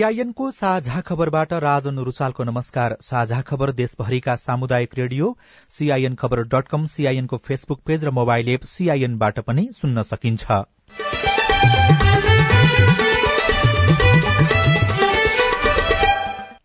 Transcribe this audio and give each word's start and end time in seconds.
सीआईएनको 0.00 0.50
साझा 0.50 1.00
खबरबाट 1.00 1.52
राजन 1.52 1.98
रुचालको 1.98 2.44
नमस्कार। 2.44 2.96
साझा 3.02 3.40
खबर 3.40 3.70
देशभरिका 3.72 4.34
सामुदायिक 4.34 4.90
radio 4.96 5.26
CIN 5.72 6.14
Khabar 6.14 6.40
dot 6.44 6.68
com 6.68 6.84
सीआईएनको 6.86 7.36
फेसबुक 7.38 7.80
पेज 7.86 8.04
र 8.04 8.10
मोबाइल 8.10 8.48
एप 8.48 8.62
सीआईएनबाट 8.64 9.40
पनि 9.40 9.66
सुन्न 9.72 10.02
सकिन्छ। 10.02 10.44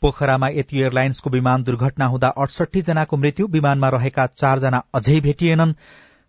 पोखरामा 0.01 0.49
यति 0.49 0.79
एयरलाइन्सको 0.79 1.29
विमान 1.29 1.63
दुर्घटना 1.63 2.05
हुँदा 2.05 2.27
अडसठी 2.37 2.81
जनाको 2.81 3.17
मृत्यु 3.17 3.47
विमानमा 3.47 3.89
रहेका 3.89 4.25
चारजना 4.35 4.81
अझै 4.93 5.19
भेटिएनन्। 5.19 5.73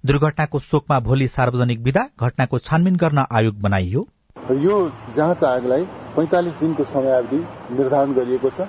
दुर्घटनाको 0.05 0.59
शोकमा 0.65 0.99
भोलि 1.07 1.29
सार्वजनिक 1.29 1.81
विदा 1.83 2.05
घटनाको 2.21 2.59
छानबिन 2.61 2.97
गर्न 2.97 3.27
आयोग 3.33 3.61
बनाइयो। 3.61 4.07
यो 4.63 4.81
जाँच 5.17 5.45
आयोगलाई 5.45 5.87
पैंतालिस 6.17 6.59
दिनको 6.59 6.85
समयावधि 6.87 7.39
निर्धारण 7.73 8.13
गरिएको 8.15 8.51
छ। 8.51 8.69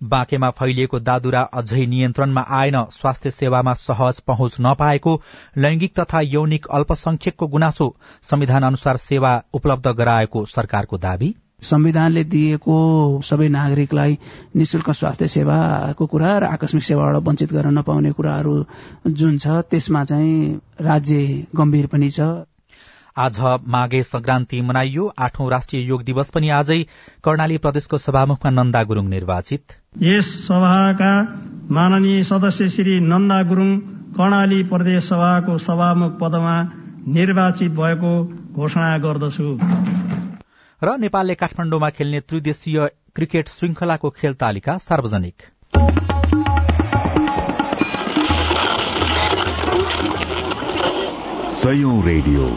बाँकेमा 0.00 0.48
फैलिएको 0.58 0.98
दादुरा 1.00 1.40
अझै 1.54 1.84
नियन्त्रणमा 1.86 2.44
आएन 2.58 2.76
स्वास्थ्य 2.90 3.30
सेवामा 3.30 3.74
सहज 3.76 4.20
पहुँच 4.26 4.56
नपाएको 4.60 5.20
लैंगिक 5.58 5.98
तथा 5.98 6.20
यौनिक 6.28 6.66
अल्पसंख्यकको 6.72 7.46
गुनासो 7.48 7.94
संविधान 8.22 8.62
अनुसार 8.64 8.96
सेवा 9.02 9.32
उपलब्ध 9.54 9.88
गराएको 9.98 10.44
सरकारको 10.46 10.98
दावी। 10.98 11.34
संविधानले 11.62 12.22
दिएको 12.24 12.76
सबै 13.20 13.48
नागरिकलाई 13.48 14.18
निशुल्क 14.56 14.90
स्वास्थ्य 14.90 15.28
सेवाको 15.28 16.06
कुरा 16.06 16.38
र 16.38 16.44
आकस्मिक 16.46 16.84
सेवाबाट 16.84 17.28
वञ्चित 17.28 17.52
गर्न 17.52 17.78
नपाउने 17.78 18.12
कुराहरू 18.12 18.54
जुन 19.06 19.36
छ 19.38 19.60
त्यसमा 19.70 20.04
चाहिँ 20.04 20.60
राज्य 20.80 21.46
गम्भीर 21.56 21.86
पनि 21.86 22.10
छ। 22.10 22.20
आज 23.16 23.40
माघे 23.68 24.02
संक्रान्ति 24.02 24.60
मनाइयो। 24.60 25.12
आठौं 25.18 25.50
राष्ट्रिय 25.50 25.82
योग 25.82 26.02
दिवस 26.02 26.30
पनि 26.30 26.48
आजै 26.48 26.86
कर्णाली 27.24 27.58
प्रदेशको 27.58 27.98
सभामुखमा 27.98 28.50
नन्दा 28.50 28.82
गुरूङ 28.82 29.08
निर्वाचित। 29.08 29.62
यस 30.02 30.48
सभाका 30.48 31.22
माननीय 31.70 32.22
सदस्य 32.22 32.68
श्री 32.68 33.00
नन्दा 33.00 33.42
गुरूङ 33.42 33.78
कर्णाली 34.16 34.62
प्रदेश 34.62 35.04
सभाको 35.04 35.58
सभामुख 35.58 36.18
पदमा 36.20 36.62
निर्वाचित 37.08 37.72
भएको 37.72 38.24
घोषणा 38.52 38.98
गर्दछु। 38.98 39.58
र 40.82 40.96
नेपालले 40.98 41.34
काठमाडौँमा 41.34 41.90
खेल्ने 41.90 42.20
त्रिदेशीय 42.20 42.90
क्रिकेट 43.14 43.48
श्रृंखलाको 43.48 44.10
खेल 44.10 44.34
तालिका 44.34 44.78
सार्वजनिक। 44.78 45.34
रेडियो। 52.00 52.56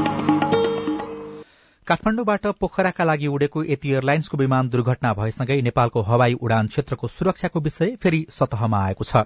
काठमाडौँबाट 1.87 2.45
पोखराका 2.59 3.03
लागि 3.03 3.27
उडेको 3.27 3.63
यति 3.63 3.89
एयरलाइन्सको 3.89 4.37
विमान 4.37 4.67
दुर्घटना 4.69 5.13
भएसँगै 5.13 5.61
नेपालको 5.61 6.01
हवाई 6.01 6.33
उडान 6.41 6.67
क्षेत्रको 6.67 7.07
सुरक्षाको 7.07 7.59
विषय 7.59 7.95
फेरि 7.95 8.25
सतहमा 8.29 8.83
आएको 8.85 9.03
छ। 9.03 9.23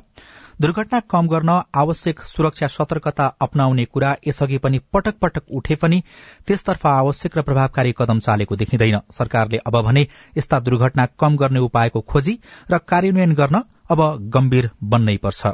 दुर्घटना 0.62 1.00
कम 1.10 1.28
गर्न 1.28 1.50
आवश्यक 1.76 2.22
सुरक्षा 2.24 2.68
सतर्कता 2.68 3.26
अप्नाउने 3.42 3.86
कुरा 3.86 4.16
यसअघि 4.28 4.58
पनि 4.58 4.80
पटक 4.94 5.20
पटक 5.22 5.52
उठे 5.52 5.76
पनि 5.76 6.02
त्यसतर्फ 6.48 6.88
आवश्यक 6.88 7.38
र 7.38 7.42
प्रभावकारी 7.42 7.94
कदम 7.98 8.20
चालेको 8.20 8.56
देखिँदैन। 8.56 9.00
सरकारले 9.12 9.58
अब 9.68 9.82
भने 9.82 10.08
यस्ता 10.38 10.60
दुर्घटना 10.62 11.06
कम 11.20 11.38
गर्ने 11.38 11.60
उपायको 11.60 12.02
खोजी 12.08 12.40
र 12.72 12.78
कार्यान्वयन 12.88 13.34
गर्न 13.34 13.64
अब 13.92 14.02
गम्भीर 14.32 14.72
बन्नै 14.84 15.18
पर्छ। 15.18 15.48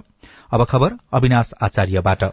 अब 0.54 0.64
खबर 0.70 0.92
अविनाश 1.14 1.52
आचार्यबाट। 1.64 2.24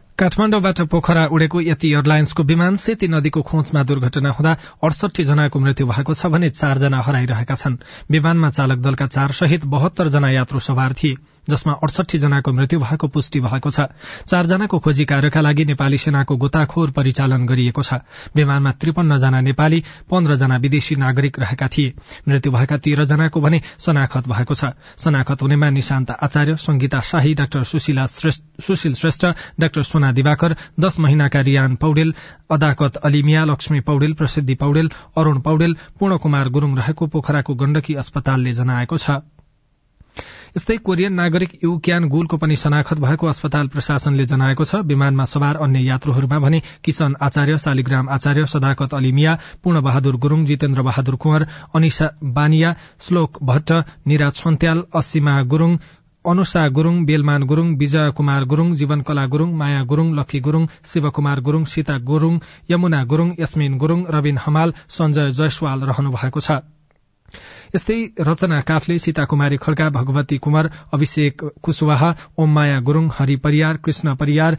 पोखरा 0.91 1.27
उडेको 1.27 1.61
यति 1.61 1.89
एयरलाइन्सको 1.89 2.43
विमान 2.43 2.77
सेती 2.77 3.09
नदीको 3.09 3.43
खोजमा 3.43 3.83
दुर्घटना 3.83 4.31
हुँदा 4.31 4.57
अडसठी 4.85 5.25
जनाको 5.25 5.59
मृत्यु 5.59 5.87
भएको 5.87 6.15
छ 6.15 6.27
भने 6.27 6.51
चारजना 6.51 7.03
हराइरहेका 7.03 7.55
छन्। 7.55 7.77
विमानमा 8.11 8.51
चालक 8.51 8.79
दलका 8.79 9.07
चार 9.07 9.33
सहित 9.33 9.65
बहत्तर 9.67 10.09
जना 10.09 10.31
यात्रु 10.31 10.61
सवार 10.61 10.93
थिए 10.93 11.15
जसमा 11.49 11.73
अडसठी 11.73 12.19
जनाको 12.19 12.53
मृत्यु 12.53 12.79
भएको 12.81 13.09
पुष्टि 13.09 13.41
भएको 13.41 13.71
छ। 13.71 13.87
चारजनाको 14.27 14.79
खोजी 14.79 15.05
कार्यका 15.05 15.41
लागि 15.41 15.65
नेपाली 15.65 15.99
सेनाको 15.99 16.37
गोताखोर 16.37 16.91
परिचालन 16.91 17.47
गरिएको 17.47 17.83
छ। 17.83 18.03
विमानमा 18.37 18.73
त्रिपन्न 18.73 19.19
जना 19.19 19.41
नेपाली 19.41 19.83
पन्ध्र 20.11 20.37
जना 20.37 20.57
विदेशी 20.59 20.97
नागरिक 20.97 21.39
रहेका 21.39 21.69
थिए। 21.69 21.95
मृत्यु 22.29 22.53
भएका 22.53 22.77
तेह्र 22.77 23.05
जनाको 23.05 23.41
भने 23.41 23.63
शनाखत 23.79 24.29
भएको 24.29 24.55
छ। 24.55 24.75
शनाखत 24.99 25.43
हुनेमा 25.43 25.71
निशान्त 25.71 26.11
आचार्य 26.11 26.57
संगीता 26.59 27.01
शाही 27.01 27.35
डाक्टर 27.35 27.65
सुशीला 27.79 28.07
श्रेष्ठ 28.09 29.27
डाक्टर 29.61 29.83
सोना 29.83 30.13
दिवाकर 30.13 30.57
दश 30.81 30.99
महिनाका 30.99 31.41
रियान 31.49 31.77
पौडेल 31.77 32.15
अदाकत 32.51 32.97
अलिमिया 33.05 33.45
लक्ष्मी 33.45 33.81
पौडेल 33.89 34.13
प्रसिद्धि 34.13 34.55
पौडेल 34.63 34.91
अरूण 35.17 35.41
पौडेल 35.41 35.77
पूर्ण 35.99 36.17
कुमार 36.19 36.49
गुरूङ 36.51 36.77
रहेको 36.77 37.07
पोखराको 37.07 37.55
गण्डकी 37.55 37.95
अस्पतालले 38.03 38.53
जनाएको 38.53 38.99
छ। 38.99 39.21
यस्तै 40.57 40.77
कोरियन 40.79 41.13
नागरिक 41.13 41.51
यु 41.65 41.71
क्यान 41.79 42.09
गुलको 42.09 42.37
पनि 42.43 42.57
शनाखत 42.57 42.99
भएको 42.99 43.27
अस्पताल 43.27 43.69
प्रशासनले 43.69 44.25
जनाएको 44.27 44.65
छ। 44.65 44.81
विमानमा 44.91 45.25
सवार 45.25 45.57
अन्य 45.57 45.81
यात्रुहरूमा 45.81 46.39
भने 46.39 46.61
किशन 46.85 47.15
आचार्य 47.21 47.59
शालिग्राम 47.59 48.09
आचार्य 48.09 48.47
सदाकत 48.47 48.95
अली 48.95 49.13
मिया 49.13 49.37
पूर्ण 49.63 49.83
बहादुर 49.83 50.17
गुरूङ 50.17 50.45
जितेन्द्र 50.45 50.83
बहादुर 50.83 51.17
कुंवर 51.17 51.47
अनिसा 51.77 52.09
बानिया 52.39 52.75
श्लोक 53.07 53.39
भट्ट 53.43 53.73
निराज 54.07 54.43
सन्त्याल 54.43 54.83
असीमा 54.95 55.41
गुरूङ 55.53 55.77
अनुषा 56.25 56.63
गुरूङ 56.69 56.97
बेलमान 57.05 57.45
गुरूङ 57.45 57.69
विजय 57.77 58.11
कुमार 58.11 58.45
गुरूङ 58.45 58.73
जीवनकला 58.75 59.27
गुरूङ 59.27 59.53
माया 59.55 59.83
गुरूङ 59.83 60.09
लक्की 60.15 60.41
गुरूङ 60.41 60.65
शिवकुमार 60.85 61.41
गुरूङ 61.41 61.65
सीता 61.65 61.99
गुरूङ 62.11 62.41
यमुना 62.71 63.05
गुरूङ 63.05 63.31
यस्मिन 63.41 63.79
गुरूङ 63.79 64.03
रविन 64.09 64.39
हमाल 64.47 64.75
सञ्जय 64.89 65.31
जयसवाल 65.33 65.87
रहनु 65.91 66.11
भएको 66.11 66.41
छ। 66.41 66.59
यस्तै 67.75 67.99
रचना 68.21 68.61
काफले 68.61 68.99
सीता 68.99 69.25
कुमारी 69.25 69.57
खड्का 69.57 69.89
भगवती 69.91 70.39
कुमार 70.39 70.71
अभिषेक 70.93 71.45
कुशवाहा 71.63 72.11
ओम 72.39 72.55
माया 72.55 72.81
गुरूङ 72.81 73.09
हरि 73.19 73.37
परियार 73.37 73.77
कृष्ण 73.85 74.15
परियार 74.17 74.59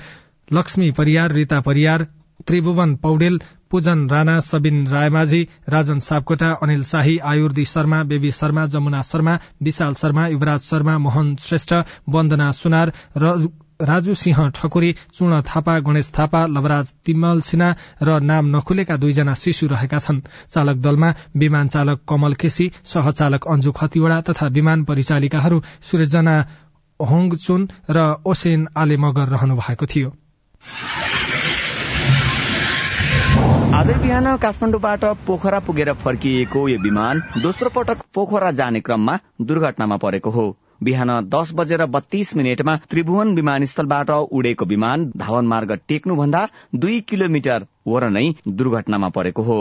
लक्ष्मी 0.54 0.92
परियार 0.92 1.32
रीता 1.32 1.60
परियार 1.62 2.08
त्रिभुवन 2.48 2.96
पौडेल 2.96 3.40
पूजन 3.72 4.08
राणा 4.10 4.40
सबिन 4.42 4.88
रायमाझी 4.88 5.42
राजन 5.70 6.00
सापकोटा 6.00 6.52
अनिल 6.62 6.84
शाही 6.84 7.18
आयुर्दी 7.32 7.66
शर्मा 7.66 8.04
बेबी 8.10 8.32
शर्मा 8.32 8.66
जमुना 8.74 9.02
शर्मा 9.02 9.38
विशाल 9.64 9.94
शर्मा 9.94 10.28
युवराज 10.28 10.62
शर्मा 10.62 10.98
मोहन 10.98 11.36
श्रेष्ठ 11.40 11.74
वन्दना 12.10 12.52
सुनार 12.52 12.94
राजु 13.82 14.14
सिंह 14.16 14.40
ठकुरी 14.50 14.92
चूर्ण 15.18 15.42
थापा 15.42 15.78
गणेश 15.80 16.12
थापा 16.18 16.46
लवराज 16.48 16.92
तिमल 17.06 17.40
सिन्हा 17.42 17.70
र 18.04 18.20
नाम 18.22 18.46
नखुलेका 18.56 18.96
दुईजना 18.98 19.34
शिशु 19.34 19.68
रहेका 19.68 20.00
छन्। 20.00 20.20
चालक 20.52 20.78
दलमा 20.84 21.14
विमान 21.36 21.68
चालक 21.68 22.02
कमल 22.10 22.34
केसी 22.42 22.72
सहचालक 22.86 23.48
अन्जु 23.48 23.72
खतिवड़ा 23.72 24.20
तथा 24.28 24.48
विमान 24.58 24.84
परिचालिकाहरू 24.84 25.62
सृजना 25.82 26.36
होङचुन 27.00 27.62
र 27.90 27.98
ओसेन 28.26 28.68
आले 28.76 28.98
मगर 28.98 29.28
रहनु 29.36 29.56
भएको 29.56 29.86
थियो। 29.86 30.10
आजै 33.80 33.94
बिहान 34.04 34.28
काठमाडौँबाट 34.44 35.04
पोखरा 35.28 35.60
पुगेर 35.66 35.90
फर्किएको 36.04 36.62
यो 36.70 36.78
विमान 36.84 37.22
दोस्रो 37.44 37.70
पटक 37.76 38.00
पोखरा 38.16 38.52
जाने 38.60 38.80
क्रममा 38.88 39.14
दुर्घटनामा 39.42 39.98
परेको 39.98 40.30
हो। 40.30 40.46
बिहान 40.84 41.10
दस 41.30 41.52
बजेर 41.56 41.86
बत्तीस 41.86 42.36
मिनटमा 42.38 42.76
त्रिभुवन 42.92 43.34
विमानस्थलबाट 43.36 44.10
उडेको 44.38 44.66
विमान 44.66 45.06
धावन 45.18 45.46
मार्ग 45.48 45.72
टेक्नुभन्दा 45.88 46.42
दुई 46.76 47.00
किलोमिटर 47.10 47.66
वर 47.88 48.04
नै 48.10 48.24
दुर्घटनामा 48.48 49.10
परेको 49.10 49.42
हो। 49.44 49.58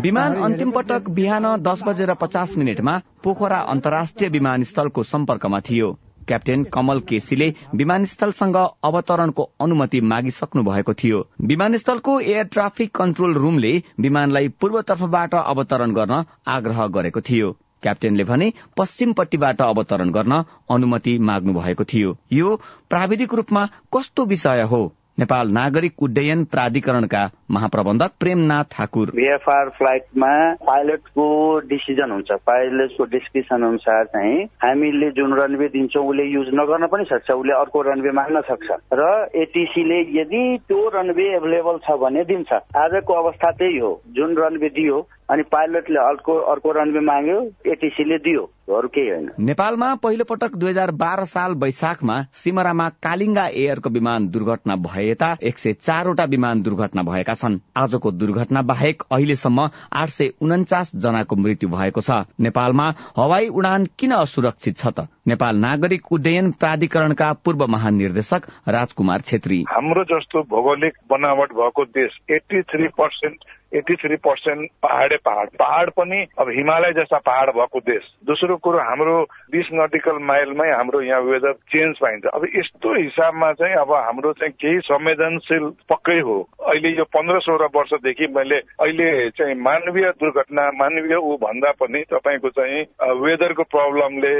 विमान 0.00 0.34
अन्तिम 0.42 0.70
पटक 0.70 1.10
बिहान 1.10 1.44
दस 1.62 1.82
बजेर 1.86 2.14
पचास 2.22 2.56
मिनटमा 2.58 3.00
पोखरा 3.24 3.58
अन्तर्राष्ट्रिय 3.74 4.30
विमानस्थलको 4.30 5.02
सम्पर्कमा 5.02 5.60
थियो। 5.60 5.90
क्याप्टेन 6.28 6.64
कमल 6.64 7.00
केसीले 7.00 7.54
विमानस्थलसँग 7.74 8.56
अवतरणको 8.84 9.50
अनुमति 9.60 10.00
मागिसक्नु 10.00 10.62
भएको 10.62 10.94
थियो। 10.94 11.26
विमानस्थलको 11.40 12.20
एयर 12.20 12.44
ट्राफिक 12.44 12.94
कन्ट्रोल 12.94 13.34
रूमले 13.34 13.82
विमानलाई 14.00 14.48
पूर्वतर्फबाट 14.48 15.34
अवतरण 15.34 15.92
गर्न 15.92 16.24
आग्रह 16.46 16.86
गरेको 16.86 17.20
थियो। 17.20 17.56
क्याप्टेनले 17.82 18.24
भने 18.24 18.52
पश्चिमपट्टिबाट 18.76 19.62
अवतरण 19.62 20.10
गर्न 20.10 20.44
अनुमति 20.70 21.18
माग्नु 21.18 21.52
भएको 21.52 21.84
थियो। 21.84 22.16
यो 22.32 22.60
प्राविधिक 22.90 23.34
रूपमा 23.34 23.66
कस्तो 23.66 24.24
विषय 24.24 24.62
हो? 24.62 24.82
नेपाल 25.22 25.48
नागरिक 25.52 26.02
उड्डयन 26.02 26.44
प्राधिकरणका 26.52 27.22
महाप्रबन्धक 27.50 28.10
प्रेमनाथ 28.20 28.64
ठाकुर। 28.72 29.10
भिएफआर 29.16 29.68
फ्लाइटमा 29.78 30.30
पाइलटको 30.66 31.26
डिसिजन 31.70 32.10
हुन्छ। 32.10 32.30
पाइलटको 32.46 33.04
डिस्क्रिप्सन 33.12 33.62
अनुसार 33.62 34.04
चाहिँ 34.14 34.42
हामीले 34.64 35.10
जुन 35.10 35.34
रनवे 35.40 35.68
दिन्छौँ 35.68 36.04
उसले 36.08 36.24
युज 36.24 36.48
नगर्न 36.54 36.86
पनि 36.86 37.04
सक्छ। 37.04 37.30
उसले 37.30 37.52
अर्को 37.52 37.82
रनवे 37.82 38.10
माग्न 38.10 38.40
सक्छ। 38.50 38.70
र 38.94 39.02
एटिसीले 39.42 40.00
यदि 40.20 40.42
त्यो 40.68 40.80
रनवे 40.94 41.26
एभाइलेबल 41.36 41.78
छ 41.86 41.96
भने 42.02 42.24
दिन्छ। 42.24 42.52
आजको 42.52 43.12
अवस्था 43.22 43.50
त्यही 43.60 43.78
हो। 43.78 43.92
जुन 44.16 44.36
रनवे 44.38 44.68
दियो 44.68 44.98
अनि 45.28 45.42
पाइलटले 45.52 46.00
अर्को 46.00 46.34
अर्को 46.52 46.72
रनवे 46.72 47.00
माग्यो 47.00 47.38
एटिसीले 47.72 48.18
दियो। 48.18 48.50
अरू 48.72 48.88
केही 48.88 49.08
होइन। 49.10 49.30
नेपालमा 49.40 49.94
पहिलो 49.94 50.24
पटक 50.24 50.54
दुई 50.56 50.70
हजार 50.70 50.90
बाह्र 50.90 51.24
साल 51.24 51.54
वैशाखमा 51.54 52.16
सिमरामा 52.32 52.88
कालिङ्गा 53.02 53.46
एयरको 53.46 53.90
विमान 53.90 54.28
दुर्घटना 54.28 54.76
भए 54.76 55.08
यता 55.08 55.36
एक 55.42 55.58
सय 55.58 55.72
चारवटा 55.72 56.24
विमान 56.24 56.62
दुर्घटना 56.62 57.02
भएका 57.02 57.34
छन्। 57.34 57.58
आजको 57.76 58.10
दुर्घटना 58.12 58.62
बाहेक 58.62 59.02
अहिलेसम्म 59.12 59.68
आठ 59.92 60.08
सय 60.08 60.32
उन्चास 60.42 60.92
जनाको 60.96 61.36
मृत्यु 61.36 61.68
भएको 61.68 62.00
छ। 62.00 62.22
नेपालमा 62.40 62.86
हवाई 63.16 63.48
उडान 63.50 63.86
किन 63.98 64.12
असुरक्षित 64.12 64.76
छ 64.76 64.86
त? 64.86 65.08
नेपाल 65.26 65.56
नागरिक 65.56 66.12
उड्डयन 66.12 66.50
प्राधिकरणका 66.60 67.32
पूर्व 67.44 67.66
महानिर्देशक 67.66 68.46
राजकुमार 68.68 69.20
छेत्री। 69.22 69.64
हाम्रो 69.70 70.04
जस्तो 70.04 70.42
भौगोलिक 70.50 70.94
बनावट 71.10 71.52
भएको 71.52 71.84
देश 71.98 72.18
eighty 72.30 72.62
three 72.62 72.88
percent 73.00 73.44
eighty 73.72 73.94
three 73.96 74.16
percent 74.16 74.70
पहाडे 74.82 75.16
पहाड। 75.24 75.48
पहाड 75.58 75.90
पनि 75.90 76.20
अब 76.38 76.48
हिमालय 76.56 76.92
जस्ता 76.92 77.18
पहाड 77.26 77.50
भएको 77.56 77.80
देश। 77.86 78.04
दोस्रो 78.26 78.56
कुरो 78.56 78.78
हाम्रो 78.80 79.16
बिस 79.52 79.68
नटिकल 79.74 80.18
माइलमै 80.24 80.70
हाम्रो 80.70 81.00
यहाँ 81.02 81.20
वेदर 81.22 81.52
चेन्ज 81.72 81.98
पाइन्छ। 82.02 82.24
अब 82.26 82.46
यस्तो 82.56 82.94
हिसाबमा 82.94 83.52
चाहिँ 83.60 83.74
अब 83.76 83.92
हाम्रो 83.94 84.32
चाहिँ 84.32 84.52
केही 84.54 84.78
संवेदनशील 84.86 85.64
पक्कै 85.90 86.18
हो। 86.20 86.36
अहिले 86.62 86.90
यो 86.98 87.04
पन्ध्र 87.14 87.40
सोह्र 87.40 87.68
वर्षदेखि 87.76 88.26
मैले 88.36 88.58
अहिले 88.80 89.08
चाहिँ 89.38 89.54
मानवीय 89.62 90.08
दुर्घटना 90.20 90.70
मानवीय 90.74 91.16
ऊ 91.16 91.36
भन्दा 91.42 91.70
पनि 91.80 92.02
तपाईँको 92.12 92.48
चाहिँ 92.50 92.82
वेदरको 93.22 93.62
प्रब्लमले 93.72 94.34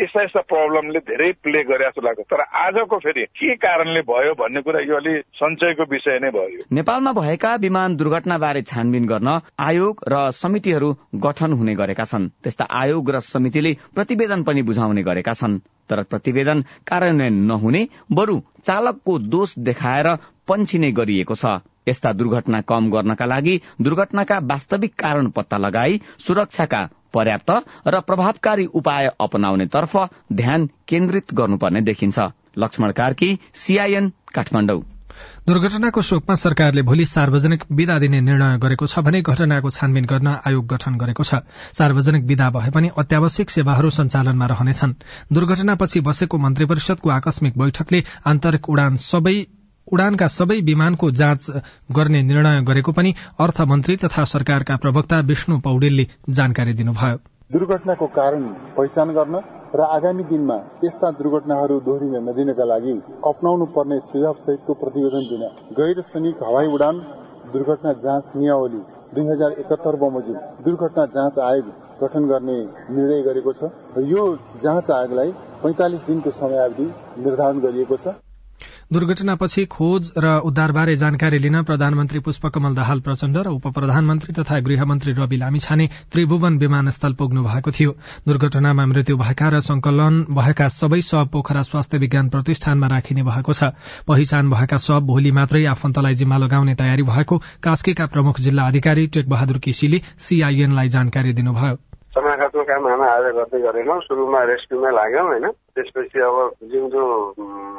यस्ता 0.00 0.22
यस्ता 0.22 0.40
प्रब्लमले 0.48 0.98
धेरै 1.06 1.30
प्ले 1.42 1.62
गरे 1.64 1.84
जस्तो 1.86 2.02
लाग्छ। 2.02 2.20
तर 2.26 2.40
आजको 2.62 2.98
फेरि 2.98 3.24
के 3.36 3.54
कारणले 3.56 4.00
भयो 4.08 4.34
भन्ने 4.34 4.60
कुरा 4.62 4.80
यो 4.80 4.96
अलि 4.96 5.14
सञ्चयको 5.36 5.84
विषय 5.90 6.18
नै 6.22 6.30
भयो। 6.30 6.64
नेपालमा 6.72 7.12
भएका 7.12 7.54
विमान 7.60 7.96
दुर्घटना 7.96 8.38
बारे 8.38 8.62
छानबिन 8.64 9.06
गर्न 9.06 9.40
आयोग 9.60 10.04
र 10.08 10.15
समितिहरू 10.32 10.88
गठन 11.16 11.52
हुने 11.52 11.74
गरेका 11.74 12.04
छन्। 12.04 12.28
त्यस्ता 12.42 12.64
आयोग 12.72 13.10
र 13.10 13.20
समितिले 13.22 13.72
प्रतिवेदन 13.94 14.42
पनि 14.42 14.62
बुझाउने 14.62 15.02
गरेका 15.02 15.32
छन्। 15.32 15.58
तर 15.88 16.02
प्रतिवेदन 16.02 16.64
कार्यान्वयन 16.86 17.34
नहुने 17.44 17.82
बरु 18.12 18.40
चालकको 18.66 19.18
दोष 19.28 19.58
देखाएर 19.58 20.08
पन्छिने 20.48 20.90
गरिएको 20.92 21.34
छ। 21.34 21.60
यस्ता 21.88 22.12
दुर्घटना 22.12 22.60
कम 22.60 22.90
गर्नका 22.90 23.24
लागि 23.24 23.60
दुर्घटनाका 23.80 24.38
वास्तविक 24.44 24.94
कारण 24.94 25.30
पत्ता 25.30 25.56
लगाई 25.56 26.00
सुरक्षाका 26.18 26.82
पर्याप्त 27.14 27.50
र 27.86 28.00
प्रभावकारी 28.00 28.66
उपाय 28.74 29.10
अपनाउनेतर्फ 29.20 29.96
ध्यान 30.32 30.66
केन्द्रित 30.88 31.34
गर्नुपर्ने 31.34 31.80
देखिन्छ। 31.82 32.18
लक्ष्मण 32.58 32.92
कार्की 32.92 33.30
सीआईएन 33.54 34.12
काठमाडौँ। 34.34 34.95
दुर्घटनाको 35.46 36.02
शोकमा 36.02 36.34
सरकारले 36.34 36.82
भोलि 36.82 37.04
सार्वजनिक 37.06 37.64
विदा 37.70 37.98
दिने 37.98 38.20
निर्णय 38.20 38.58
गरेको 38.58 38.86
छ 38.86 38.98
भने 38.98 39.22
घटनाको 39.22 39.70
छानबिन 39.70 40.04
गर्न 40.04 40.28
आयोग 40.46 40.66
गठन 40.66 40.96
गरेको 40.96 41.24
छ। 41.24 41.34
सार्वजनिक 41.72 42.24
विदा 42.24 42.50
भए 42.50 42.70
पनि 42.70 42.90
अत्यावश्यक 42.98 43.50
सेवाहरू 43.50 43.90
सञ्चालनमा 43.90 44.46
रहनेछन्। 44.46 44.94
दुर्घटनापछि 45.32 46.00
बसेको 46.00 46.38
मन्त्री 46.38 46.66
परिषदको 46.66 47.10
आकस्मिक 47.10 47.58
बैठकले 47.58 48.02
आन्तरिक 48.26 48.68
उडान 48.68 48.96
सबै 48.96 49.36
उडानका 49.92 50.26
सबै 50.28 50.60
विमानको 50.60 51.10
जाँच 51.10 51.50
गर्ने 51.92 52.22
निर्णय 52.22 52.60
गरेको 52.62 52.92
पनि 52.92 53.14
अर्थमन्त्री 53.38 53.96
तथा 53.96 54.24
सरकारका 54.24 54.76
प्रवक्ता 54.76 55.20
विष्णु 55.20 55.58
पौडेलले 55.58 56.06
जानकारी 56.30 56.72
दिनुभयो। 56.72 57.35
दुर्घटनाको 57.50 58.06
कारण 58.14 58.46
पहिचान 58.76 59.10
गर्न 59.14 59.40
र 59.74 59.84
आगामी 59.96 60.24
दिनमा 60.30 60.54
यस्ता 60.84 61.10
दुर्घटनाहरू 61.18 61.76
दोहोरिन 61.80 62.16
नदिनका 62.28 62.64
लागि 62.64 62.94
अप्नाउनु 63.24 63.66
पर्ने 63.70 63.98
सुझाव 64.08 64.40
सहितको 64.40 64.74
प्रतिवेदन 64.80 65.28
दिन 65.30 65.44
गैर 65.78 66.00
सैनिक 66.08 66.42
हवाई 66.42 66.72
उडान 66.74 66.98
दुर्घटना 67.52 67.92
जाँच 68.02 68.32
नियावली 68.36 68.82
दुई 69.14 69.26
हजार 69.28 69.52
एकहत्तर 69.54 69.96
बमोजिम 69.96 70.42
दुर्घटना 70.64 71.06
जाँच 71.14 71.38
आयोग 71.46 71.72
गठन 72.02 72.26
गर्ने 72.26 72.58
निर्णय 72.92 73.22
गरेको 73.22 73.52
छ 73.54 73.70
र 73.96 74.06
यो 74.10 74.28
जाँच 74.62 74.90
आयोगलाई 74.92 75.34
पैंतालिस 75.62 76.06
दिनको 76.06 76.30
समयावधि 76.36 76.92
निर्धारण 77.20 77.60
गरिएको 77.60 77.96
छ। 77.96 78.20
दुर्घटनापछि 78.92 79.64
खोज 79.66 80.10
र 80.16 80.32
उद्धारबारे 80.46 80.94
जानकारी 80.96 81.38
लिन 81.38 81.62
प्रधानमन्त्री 81.62 82.18
पुष्पकमल 82.18 82.74
दाहाल 82.74 83.00
प्रचण्ड 83.00 83.36
र 83.36 83.48
उप 83.50 83.66
प्रधानमन्त्री 83.74 84.32
तथा 84.32 84.58
गृहमन्त्री 84.60 85.12
रवि 85.12 85.36
लामिछाने 85.36 85.88
त्रिभुवन 86.12 86.58
विमानस्थल 86.58 87.12
पुग्नु 87.12 87.42
भएको 87.42 87.70
थियो। 87.70 87.96
दुर्घटनामा 88.28 88.86
मृत्यु 88.86 89.16
भएका 89.16 89.48
र 89.48 89.60
संकलन 89.60 90.22
भएका 90.30 90.68
सबै 90.68 91.00
शव 91.02 91.26
पोखरा 91.26 91.62
स्वास्थ्य 91.62 91.98
विज्ञान 91.98 92.28
प्रतिष्ठानमा 92.28 92.86
राखिने 92.86 93.22
भएको 93.22 93.52
छ। 93.52 93.74
पहिचान 94.06 94.50
भएका 94.50 94.78
शव 94.78 95.00
भोलि 95.02 95.30
मात्रै 95.32 95.64
आफन्तलाई 95.66 96.14
जिम्मा 96.14 96.38
लगाउने 96.38 96.74
तयारी 96.74 97.02
भएको 97.02 97.42
कास्कीका 97.62 98.06
प्रमुख 98.06 98.40
जिल्ला 98.40 98.68
अधिकारी 98.68 99.06
टेक 99.06 99.28
बहादुर 99.28 99.58
केसीले 99.58 100.02
सीआईएनलाई 100.20 100.88
जानकारी 100.88 101.32
दिनुभयो। 101.32 101.78
समाघातको 102.16 102.62
काम 102.64 102.86
हामी 102.88 103.06
आज 103.06 103.24
गर्दै 103.36 103.58
गरेनौँ 103.60 104.00
सुरुमा 104.00 104.40
रेस्क्युमै 104.48 104.90
लाग्यौँ 104.90 105.26
होइन? 105.26 105.46
त्यसपछि 105.76 106.20
अब 106.24 106.36
जिउँदो 106.64 107.02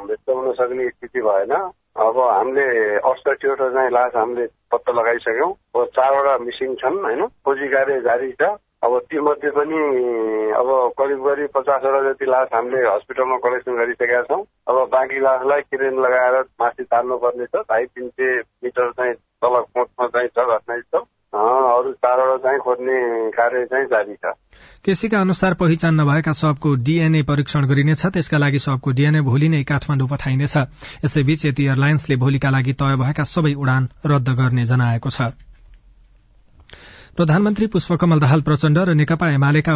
व्यक्त 0.06 0.30
हुन 0.30 0.52
सक्ने 0.54 0.88
स्थिति 0.88 1.20
भएन 1.26 1.52
अब 1.98 2.18
हामीले 2.22 2.66
अडसठीवटा 3.02 3.68
चाहिँ 3.74 3.90
लास 3.90 4.12
हामीले 4.14 4.46
पत्ता 4.70 4.92
लगाइसक्यौँ। 4.94 5.50
चारवटा 5.90 6.36
मिसिङ 6.46 6.74
छन् 6.78 7.02
होइन? 7.02 7.26
खोजी 7.26 7.68
कार्य 7.74 8.00
जारी 8.06 8.30
छ। 8.38 8.54
अब 8.78 8.98
तीमध्ये 9.10 9.50
पनि 9.50 9.78
अब 10.54 10.68
करिब 10.98 11.26
करिब 11.26 11.50
पचासवटा 11.54 12.00
जति 12.06 12.26
लास 12.30 12.48
हामीले 12.54 12.86
हस्पिटलमा 12.86 13.36
कलेक्सन 13.42 13.74
गरिसकेका 13.74 14.22
छौँ। 14.30 14.42
अब 14.70 14.76
बाँकी 14.94 15.20
लासलाई 15.20 15.60
किरेन 15.66 15.98
लगाएर 15.98 16.40
माथि 16.62 16.84
तान्नुपर्ने 16.86 17.46
छ। 17.46 17.66
ढाई 17.66 17.84
तिन 17.90 18.08
सय 18.08 18.38
मिटर 18.62 18.90
चाहिँ 18.94 19.14
तल 19.42 19.60
कोटमा 19.74 20.06
चाहिँ 20.06 20.28
छ 20.30 20.46
घटनास्थल। 20.46 21.02
अरू 21.32 21.92
चारवटा 21.92 22.36
चाहिँ 22.36 22.58
खोज्ने 22.58 23.30
कार्य 23.30 23.64
चाहिँ 23.64 23.86
जारी 23.86 24.14
छ। 24.14 24.32
केसीका 24.84 25.20
अनुसार 25.20 25.54
पहिचान 25.54 26.00
नभएका 26.00 26.32
सबको 26.32 26.74
डीएनए 26.74 27.22
परीक्षण 27.22 27.66
गरिनेछ 27.66 28.06
त्यसका 28.06 28.38
लागि 28.38 28.58
सबको 28.58 28.90
डीएनए 28.90 29.20
भोलि 29.20 29.48
नै 29.48 29.62
काठमाडौँ 29.64 30.08
पठाइनेछ। 30.08 30.56
यसैबीच 31.04 31.46
यति 31.46 31.64
एयरलाइन्सले 31.64 32.16
भोलिका 32.16 32.50
लागि 32.50 32.72
तय 32.72 32.96
भएका 32.96 33.24
सबै 33.24 33.54
उडान 33.54 33.88
रद्द 34.06 34.28
गर्ने 34.28 34.64
जनाएको 34.64 35.10
छ। 35.10 35.20
प्रधानमन्त्री 37.16 37.66
पुष्पकमल 37.66 38.20
दाहाल 38.20 38.40
प्रचण्ड 38.40 38.78
र 38.78 38.94
नेकपा 38.94 39.30
एमालेका 39.30 39.74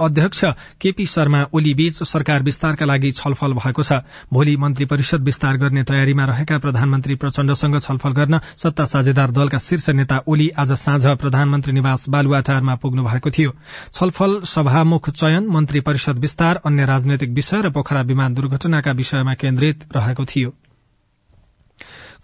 अध्यक्ष 0.00 0.44
केपी 0.80 1.06
शर्मा 1.06 1.42
ओली 1.52 1.74
बीच 1.74 2.02
सरकार 2.02 2.42
विस्तारका 2.42 2.86
लागि 2.86 3.10
छलफल 3.10 3.52
भएको 3.52 3.82
छ। 3.82 4.00
भोलि 4.32 4.56
मन्त्री 4.56 4.84
परिषद 4.84 5.24
विस्तार 5.24 5.56
गर्ने 5.56 5.82
तयारीमा 5.82 6.24
रहेका 6.24 6.58
प्रधानमन्त्री 6.58 7.14
प्रचण्डसँग 7.14 7.78
छलफल 7.80 8.12
गर्न 8.12 8.40
सत्ता 8.56 8.84
साझेदार 8.84 9.30
दलका 9.30 9.58
शीर्ष 9.58 9.88
नेता 9.90 10.22
ओली 10.26 10.48
आज 10.58 10.72
साँझ 10.72 11.06
प्रधानमन्त्री 11.06 11.72
निवास 11.72 12.08
बालुवाटारमा 12.08 12.74
पुग्नु 12.74 13.04
भएको 13.04 13.30
थियो। 13.30 13.52
छलफल 13.92 14.40
सभामुख 14.46 15.10
चयन 15.10 15.46
मन्त्री 15.50 15.80
परिषद 15.80 16.18
विस्तार 16.18 16.60
अन्य 16.66 16.86
राजनैतिक 16.86 17.30
विषय 17.30 17.62
र 17.62 17.70
पोखरा 17.70 18.02
विमान 18.02 18.34
दुर्घटनाका 18.34 18.92
विषयमा 18.92 19.34
केन्द्रित 19.34 19.84
रहेको 19.96 20.24
थियो। 20.24 20.54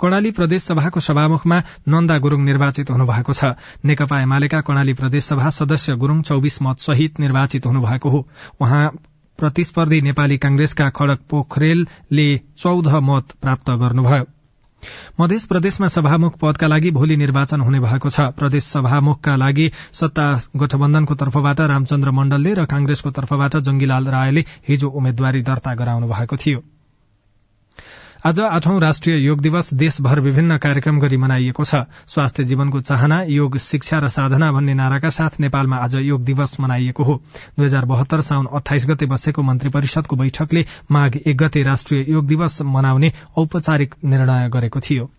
कर्णाली 0.00 0.30
प्रदेश 0.30 0.62
सभाको 0.62 1.00
सभामुखमा 1.00 1.58
नन्दा 1.88 2.18
गुरूङ 2.18 2.44
निर्वाचित 2.44 2.90
हुनुभएको 2.90 3.32
छ। 3.32 3.56
नेकपा 3.84 4.20
एमालेका 4.20 4.60
कर्णाली 4.60 4.92
प्रदेश 4.92 5.24
सभा 5.24 5.50
सदस्य 5.50 5.96
गुरूङ 5.96 6.22
चौविस 6.22 6.62
मत 6.62 6.78
सहित 6.80 7.20
निर्वाचित 7.20 7.66
हुनुभएको 7.66 8.10
हो। 8.10 8.26
उहाँ 8.60 8.84
प्रतिस्पर्धी 9.38 10.00
नेपाली 10.00 10.38
कांग्रेसका 10.38 10.88
खड़क 10.90 11.20
पोखरेलले 11.30 12.28
चौध 12.58 12.88
मत 12.88 13.32
प्राप्त 13.42 13.70
गर्नुभयो। 13.70 14.24
मध्य 15.20 15.38
प्रदेशमा 15.48 15.88
सभामुख 15.88 16.36
पदका 16.38 16.66
लागि 16.66 16.90
भोलि 16.90 17.16
निर्वाचन 17.16 17.60
हुने 17.60 17.80
भएको 17.80 18.10
छ। 18.10 18.20
प्रदेश 18.36 18.64
सभामुखका 18.64 19.36
लागि 19.36 19.70
सत्ता 19.92 20.26
गठबन्धनको 20.56 21.14
तर्फबाट 21.14 21.60
रामचन्द्र 21.72 22.10
मण्डलले 22.10 22.54
र 22.54 22.64
कांग्रेसको 22.64 23.10
तर्फबाट 23.10 23.56
जंगीलाल 23.56 24.06
रायले 24.06 24.44
हिजो 24.68 24.88
उम्मेद्वारी 24.88 25.42
दर्ता 25.42 25.74
गराउनु 25.74 26.06
भएको 26.06 26.36
थियो। 26.36 26.75
आज 28.24 28.38
आठौं 28.40 28.80
राष्ट्रिय 28.80 29.16
योग 29.16 29.40
दिवस 29.40 29.72
देशभर 29.74 30.20
विभिन्न 30.20 30.56
कार्यक्रम 30.58 31.00
गरी 31.00 31.16
मनाइएको 31.16 31.64
छ। 31.64 31.82
स्वास्थ्य 32.08 32.44
जीवनको 32.44 32.80
चाहना 32.80 33.20
योग 33.22 33.58
शिक्षा 33.58 33.98
र 33.98 34.08
साधना 34.08 34.50
भन्ने 34.52 34.74
नाराका 34.74 35.10
साथ 35.10 35.38
नेपालमा 35.40 35.76
आज 35.76 35.94
योग 35.94 36.24
दिवस 36.24 36.56
मनाइएको 36.60 37.04
हो। 37.04 37.20
दुई 37.58 37.66
हजार 37.66 37.84
बहत्तर 37.84 38.20
साउन 38.20 38.46
अठाइस 38.52 38.86
गते 38.86 39.06
बसेको 39.06 39.42
मन्त्री 39.42 39.70
परिषदको 39.70 40.16
बैठकले 40.16 40.64
माघ 40.90 41.16
एक 41.16 41.36
गते 41.36 41.62
राष्ट्रिय 41.62 42.04
योग 42.08 42.26
दिवस 42.26 42.60
मनाउने 42.62 43.12
औपचारिक 43.36 43.94
निर्णय 44.04 44.48
गरेको 44.48 44.80
थियो। 44.80 45.10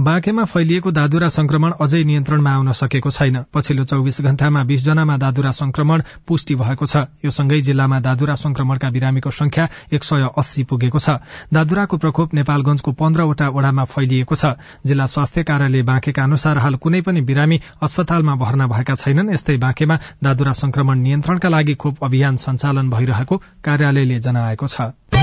बाँकेमा 0.00 0.44
फैलिएको 0.44 0.90
दादुरा 0.90 1.28
संक्रमण 1.28 1.72
अझै 1.80 2.02
नियन्त्रणमा 2.04 2.50
आउन 2.50 2.72
सकेको 2.72 3.10
छैन। 3.10 3.44
पछिल्लो 3.52 3.84
चौविस 3.84 4.20
घण्टामा 4.20 4.62
बीस 4.64 4.84
जनामा 4.84 5.16
दादुरा 5.16 5.50
संक्रमण 5.52 6.02
पुष्टि 6.26 6.54
भएको 6.54 6.86
छ। 6.86 6.96
यो 7.24 7.30
सँगै 7.30 7.60
जिल्लामा 7.60 8.00
दादुरा 8.00 8.34
संक्रमणका 8.34 8.90
बिरामीको 8.90 9.30
संख्या 9.30 9.68
एक 9.92 10.04
सय 10.04 10.28
अस्सी 10.32 10.64
पुगेको 10.64 10.98
छ। 10.98 11.20
दादुराको 11.52 11.96
प्रकोप 11.96 12.34
नेपालगंजको 12.34 12.92
पन्ध्रवटा 12.92 13.48
वडामा 13.48 13.84
फैलिएको 13.84 14.34
छ। 14.34 14.56
जिल्ला 14.86 15.06
स्वास्थ्य 15.06 15.42
कार्यालय 15.44 15.82
बाँकेका 15.82 16.22
अनुसार 16.22 16.58
हाल 16.58 16.74
कुनै 16.76 17.00
पनि 17.00 17.20
बिरामी 17.20 17.60
अस्पतालमा 17.82 18.34
भर्ना 18.36 18.66
भएका 18.66 18.94
छैनन्। 18.94 19.30
यस्तै 19.30 19.56
बाँकेमा 19.58 19.98
दादुरा 20.24 20.52
संक्रमण 20.52 20.98
नियन्त्रणका 20.98 21.48
लागि 21.48 21.74
खोप 21.74 22.04
अभियान 22.04 22.36
सञ्चालन 22.36 22.90
भइरहेको 22.90 23.36
कार्यालयले 23.64 24.20
जनाएको 24.20 24.66
छ। 24.66 25.21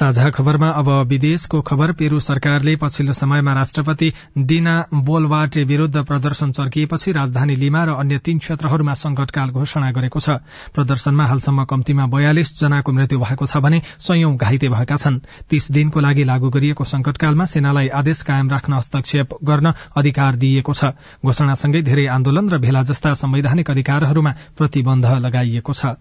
साझा 0.00 0.28
खबरमा 0.30 0.68
अब 0.80 0.88
विदेशको 1.08 1.60
खबर। 1.60 1.92
पेरू 1.92 2.18
सरकारले 2.20 2.74
पछिल्लो 2.76 3.12
समयमा 3.12 3.52
राष्ट्रपति 3.54 4.12
डिना 4.40 4.76
बोलवाटे 5.04 5.64
विरूद्ध 5.64 6.02
प्रदर्शन 6.02 6.52
चर्किएपछि 6.52 7.12
राजधानी 7.12 7.56
लिमा 7.56 7.84
र 7.84 7.96
अन्य 8.00 8.18
तीन 8.24 8.38
क्षेत्रहरूमा 8.38 8.94
संकटकाल 8.96 9.50
घोषणा 9.52 9.90
गरेको 9.92 10.20
छ। 10.20 10.40
प्रदर्शनमा 10.72 11.26
हालसम्म 11.26 11.64
कम्तीमा 11.66 12.06
बयालिस 12.16 12.58
जनाको 12.60 12.92
मृत्यु 12.92 13.18
भएको 13.18 13.46
छ 13.46 13.56
भने 13.60 13.82
सयौं 14.00 14.36
घाइते 14.38 14.68
भएका 14.70 14.96
छन्। 14.96 15.20
तीस 15.50 15.70
दिनको 15.70 16.00
लागि 16.00 16.24
लागू 16.24 16.50
गरिएको 16.50 16.84
संकटकालमा 16.86 17.44
सेनालाई 17.52 17.88
आदेश 17.92 18.22
कायम 18.24 18.50
राख्न 18.50 18.72
हस्तक्षेप 18.72 19.38
गर्न 19.44 19.72
अधिकार 19.96 20.36
दिइएको 20.40 20.72
छ। 20.72 20.96
घोषणासँगै 21.20 21.82
धेरै 21.84 22.06
आन्दोलन 22.08 22.48
र 22.48 22.58
भेला 22.58 22.82
जस्ता 22.88 23.14
संवैधानिक 23.20 23.70
अधिकारहरूमा 23.70 24.32
प्रतिबन्ध 24.56 25.04
लगाइएको 25.28 25.72
छ। 25.72 26.00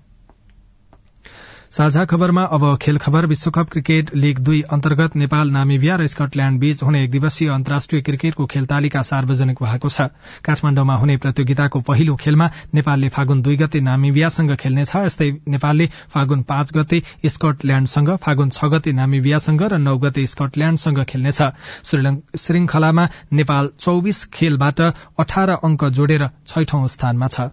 साझा 1.72 2.04
खबरमा 2.06 2.44
अब 2.46 2.64
खेल 2.82 2.98
खबर 2.98 3.26
विश्वकप 3.26 3.70
क्रिकेट 3.72 4.10
लीग 4.16 4.38
दुई 4.40 4.62
अन्तर्गत 4.74 5.16
नेपाल 5.16 5.50
नामिबिया 5.52 5.96
र 5.96 6.08
स्कटल्याण्ड 6.08 6.60
बीच 6.60 6.82
हुने 6.84 7.04
एक 7.04 7.12
दिवसीय 7.12 7.50
अन्तर्राष्ट्रिय 7.50 8.02
क्रिकेटको 8.02 8.46
खेल 8.46 8.66
तालिका 8.66 9.02
सार्वजनिक 9.02 9.62
भएको 9.64 9.90
छ। 9.90 10.08
काठमाण्डुमा 10.42 10.96
हुने 10.96 11.18
प्रतियोगिताको 11.18 11.82
पहिलो 11.82 12.16
खेलमा 12.16 12.50
नेपालले 12.74 13.10
फागुन 13.10 13.42
दुई 13.42 13.56
गते 13.58 13.80
नामिबियासँग 13.82 14.56
खेल्नेछ। 14.56 14.96
यस्तै 14.98 15.30
नेपालले 15.48 15.86
फागुन 16.10 16.42
पाँच 16.50 16.74
गते 16.74 17.02
स्कटल्याण्डसँग 17.28 18.10
फागुन 18.18 18.50
छ 18.50 18.66
गते 18.74 18.92
नामिबियासँग 18.98 19.62
र 19.64 19.78
नौ 19.78 19.98
गते 20.00 20.26
स्कटल्याण्डसँग 20.28 21.04
खेल्नेछ। 21.06 21.42
श्रृंखलामा 21.86 23.08
नेपाल 23.34 23.70
चौविस 23.80 24.26
खेलबाट 24.34 24.82
अठार 25.22 25.50
अंक 25.62 25.86
जोडेर 25.94 26.30
छैठौं 26.48 26.88
स्थानमा 26.90 27.28
छ। 27.30 27.50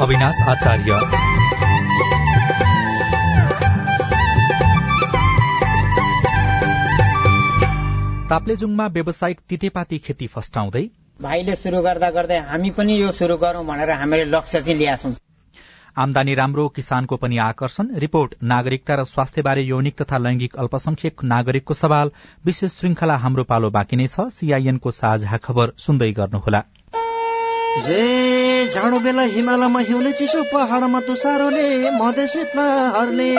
अविनाश 0.00 0.40
आचार्य। 0.48 0.96
ताप्लेजुङमा 8.28 8.86
व्यावसायिक 8.88 9.38
तितेपाती 9.48 9.98
खेती 9.98 10.26
फस्टाउँदै 10.26 10.84
भाइले 11.22 11.54
सुरु 11.56 11.80
गर्दा 11.82 12.10
गर्दै 12.10 12.38
हामी 12.50 12.70
पनि 12.70 13.00
यो 13.00 13.10
सुरु 13.12 13.36
गरौं 13.38 13.66
भनेर 13.66 13.90
हामीले 13.92 14.24
लक्ष्य 14.26 14.62
चाहिँ 14.62 14.78
ल्याछौं 14.78 15.12
आमदानी 15.96 16.34
राम्रो 16.34 16.68
किसानको 16.70 17.16
पनि 17.16 17.38
आकर्षण। 17.42 17.86
रिपोर्ट 17.98 18.34
नागरिकता 18.44 18.94
र 18.94 19.04
स्वास्थ्यबारे 19.04 19.62
यौनिक 19.64 20.02
तथा 20.02 20.18
लैंगिक 20.18 20.56
अल्पसंख्यक 20.56 21.24
नागरिकको 21.26 21.74
सवाल। 21.74 22.10
विशेष 22.46 22.78
श्रृंखला 22.78 23.16
हाम्रो 23.18 23.44
पालो 23.44 23.70
बाँकी 23.72 23.96
नै 23.96 24.06
छ। 24.06 24.30
सीआईएनको 24.30 24.90
साझा 24.94 25.36
खबर 25.42 25.72
सुन्दै 25.78 26.12
गर्नुहोला। 26.14 26.62
जाडो 28.74 28.98
बेला 29.00 29.22
हिमालयमा 29.32 29.80
हिउँले 29.88 30.12
चिसो 30.18 30.42
पहाडमा 30.52 31.00
तुसारोले 31.06 31.68
मधेसितहरूले 31.90 33.32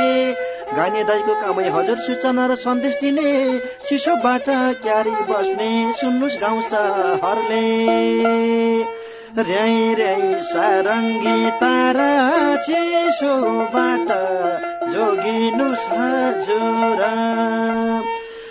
गाने 0.77 1.01
दाईको 1.09 1.33
कामै 1.41 1.67
हजुर 1.75 1.99
सूचना 2.05 2.45
र 2.49 2.55
सन्देश 2.57 2.95
दिने 3.01 3.29
चिसोबाट 3.87 4.47
क्यारी 4.83 5.13
बस्ने 5.29 5.69
सुन्नुहोस् 5.99 6.39
गाउँछ 6.41 6.73
हरले 7.23 7.65
र्याई 9.37 9.77
र्याई 9.99 10.33
सारङ्गी 10.49 11.37
तारा 11.61 12.09
चिसोबाट 12.65 14.09
जोगिनुहोस् 14.93 15.87
हजुर। 15.93 17.05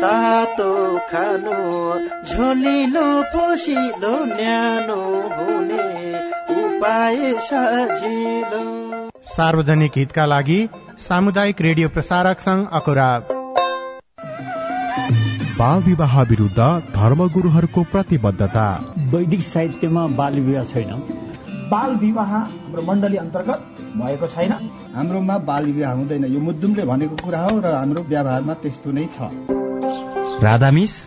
तातो 0.00 0.72
खानु 1.10 1.56
झोलिलो 2.24 3.06
पोसिलो 3.32 4.14
न्यानो 4.26 5.00
हुने 5.34 5.86
उपाय 6.56 7.18
सजिलो। 7.40 8.62
सार्वजनिक 9.26 9.92
हितका 9.96 10.24
लागि 10.26 10.58
सामुदायिक 10.98 11.60
रेडियो 11.60 11.88
प्रसारक 11.88 12.40
संघ 12.40 12.66
अकुरा 12.72 13.10
बाल 15.58 15.82
विवाह 15.82 16.20
विरुद्ध 16.22 16.58
धर्मगुरूहरूको 16.94 17.82
प्रतिबद्धता। 17.92 18.66
वैदिक 19.12 19.42
साहित्यमा 19.42 20.06
बाल 20.18 20.40
विवाह 20.40 20.64
छैन। 20.64 20.90
बाल 21.70 21.94
विवाह 21.96 22.32
हाम्रो 22.34 22.82
मण्डली 22.82 23.16
अन्तर्गत 23.16 23.60
भएको 23.96 24.26
छैन। 24.26 24.52
हाम्रोमा 24.96 25.38
बाल 25.48 25.64
विवाह 25.72 25.92
हुँदैन। 25.92 26.24
यो 26.34 26.40
मुद्दुमले 26.40 26.84
भनेको 26.84 27.16
कुरा 27.24 27.40
हो 27.40 27.58
र 27.60 27.74
हाम्रो 27.74 28.02
व्यवहारमा 28.08 28.54
त्यस्तो 28.62 28.92
नै 28.92 29.06
छ। 29.16 29.60
Radamis? 30.42 31.06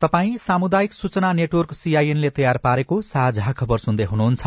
तपाई 0.00 0.36
सामुदायिक 0.38 0.92
सूचना 0.92 1.32
नेटवर्क 1.32 1.72
सीआईएनले 1.72 2.30
तयार 2.30 2.56
पारेको 2.64 3.00
साझा 3.02 3.52
खबर 3.52 3.78
सुन्दै 3.78 4.04
हुनुहुन्छ। 4.04 4.46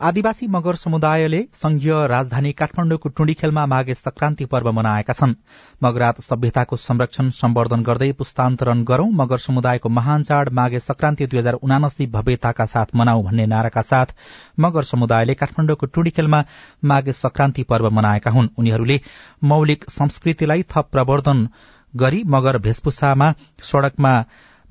आदिवासी 0.00 0.46
मगर 0.48 0.74
समुदायले 0.74 1.40
संघीय 1.54 1.92
राजधानी 2.08 2.52
काठमाण्डुको 2.52 3.08
टुण्डीखेलमा 3.08 3.64
माघे 3.66 3.94
संक्रान्ति 3.94 4.44
पर्व 4.44 4.70
मनाएका 4.72 5.12
छन्। 5.12 5.34
मगरात 5.82 6.20
सभ्यताको 6.20 6.76
संरक्षण 6.78 7.28
सम्वर्धन 7.30 7.82
गर्दै 7.82 8.10
पुस्तान्तरण 8.12 8.82
गरौं 8.84 9.10
मगर 9.12 9.38
समुदायको 9.38 9.88
महान 9.88 10.22
चाड 10.22 10.48
माघे 10.50 10.78
संक्रान्ति 10.80 11.26
दुई 11.26 11.38
हजार 11.38 11.54
उनासी 11.60 12.06
भव्यताका 12.06 12.64
साथ 12.66 12.96
मनाऊ 12.96 13.22
भन्ने 13.22 13.46
नाराका 13.46 13.82
साथ 13.82 14.14
मगर 14.60 14.82
समुदायले 14.92 15.34
काठमाण्डुको 15.34 15.86
टुण्डीखेलमा 15.86 16.42
माघे 16.84 17.12
संक्रान्ति 17.14 17.62
पर्व 17.64 17.90
मनाएका 17.90 18.30
हुन्। 18.30 18.48
उनीहरूले 18.58 19.00
मौलिक 19.44 19.84
संस्कृतिलाई 19.90 20.62
थप 20.72 20.88
प्रवर्धन 20.92 21.48
गरी 21.94 22.22
मगर 22.26 22.58
भेषभूषामा 22.58 23.32
सड़कमा 23.62 24.12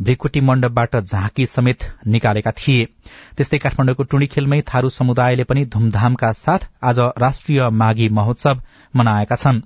भ्रिकुटी 0.01 0.41
मण्डपबाट 0.41 0.96
झाँकी 0.98 1.46
समेत 1.46 1.84
निकालेका 2.08 2.51
थिए। 2.51 2.86
त्यस्तै 3.38 3.58
काठमाण्डुको 3.58 4.03
टुणीखेलमै 4.03 4.62
थारू 4.67 4.89
समुदायले 4.89 5.43
पनि 5.43 5.65
धूमधामका 5.65 6.31
साथ 6.36 6.70
आज 6.84 7.00
राष्ट्रिय 7.17 7.70
माघी 7.72 8.10
महोत्सव 8.10 8.62
मनाएका 8.93 9.36
छन्। 9.36 9.62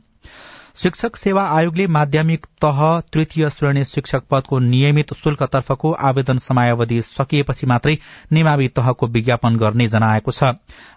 शिक्षक 0.77 1.15
सेवा 1.15 1.44
आयोगले 1.50 1.86
माध्यमिक 1.88 2.46
तह 2.62 2.80
तृतीय 3.13 3.50
श्रेणी 3.50 3.84
शिक्षक 3.86 4.24
पदको 4.32 4.60
नियमित 4.60 5.13
शुल्कतर्फको 5.13 5.92
आवेदन 6.08 6.38
समयावधि 6.38 7.01
सकिएपछि 7.01 7.68
मात्रै 7.68 7.96
निमावी 8.32 8.68
तहको 8.68 9.08
विज्ञापन 9.08 9.56
गर्ने 9.56 9.88
जनाएको 9.88 10.32
छ। 10.32 10.51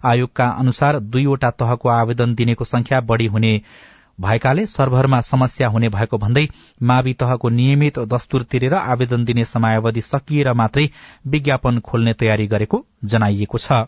आयोगका 0.05 0.49
अनुसार 0.59 0.99
दुईवटा 0.99 1.51
तहको 1.51 1.89
आवेदन 1.89 2.35
दिनेको 2.35 2.65
संख्या 2.65 3.01
बढ़ी 3.01 3.27
हुने 3.27 3.55
भएकाले 4.19 4.67
सर्भरमा 4.67 5.21
समस्या 5.21 5.69
हुने 5.69 5.89
भएको 5.89 6.19
भन्दै 6.19 6.47
मावि 6.83 7.13
तहको 7.15 7.49
नियमित 7.49 7.99
दस्तुर 8.09 8.43
तिरेर 8.43 8.75
आवेदन 8.75 9.25
दिने 9.25 9.45
समयावधि 9.45 10.01
सकिएर 10.01 10.53
मात्रै 10.53 10.89
विज्ञापन 11.27 11.79
खोल्ने 11.81 12.13
तयारी 12.15 12.47
गरेको 12.47 12.85
जनाइएको 13.05 13.59
छ। 13.59 13.87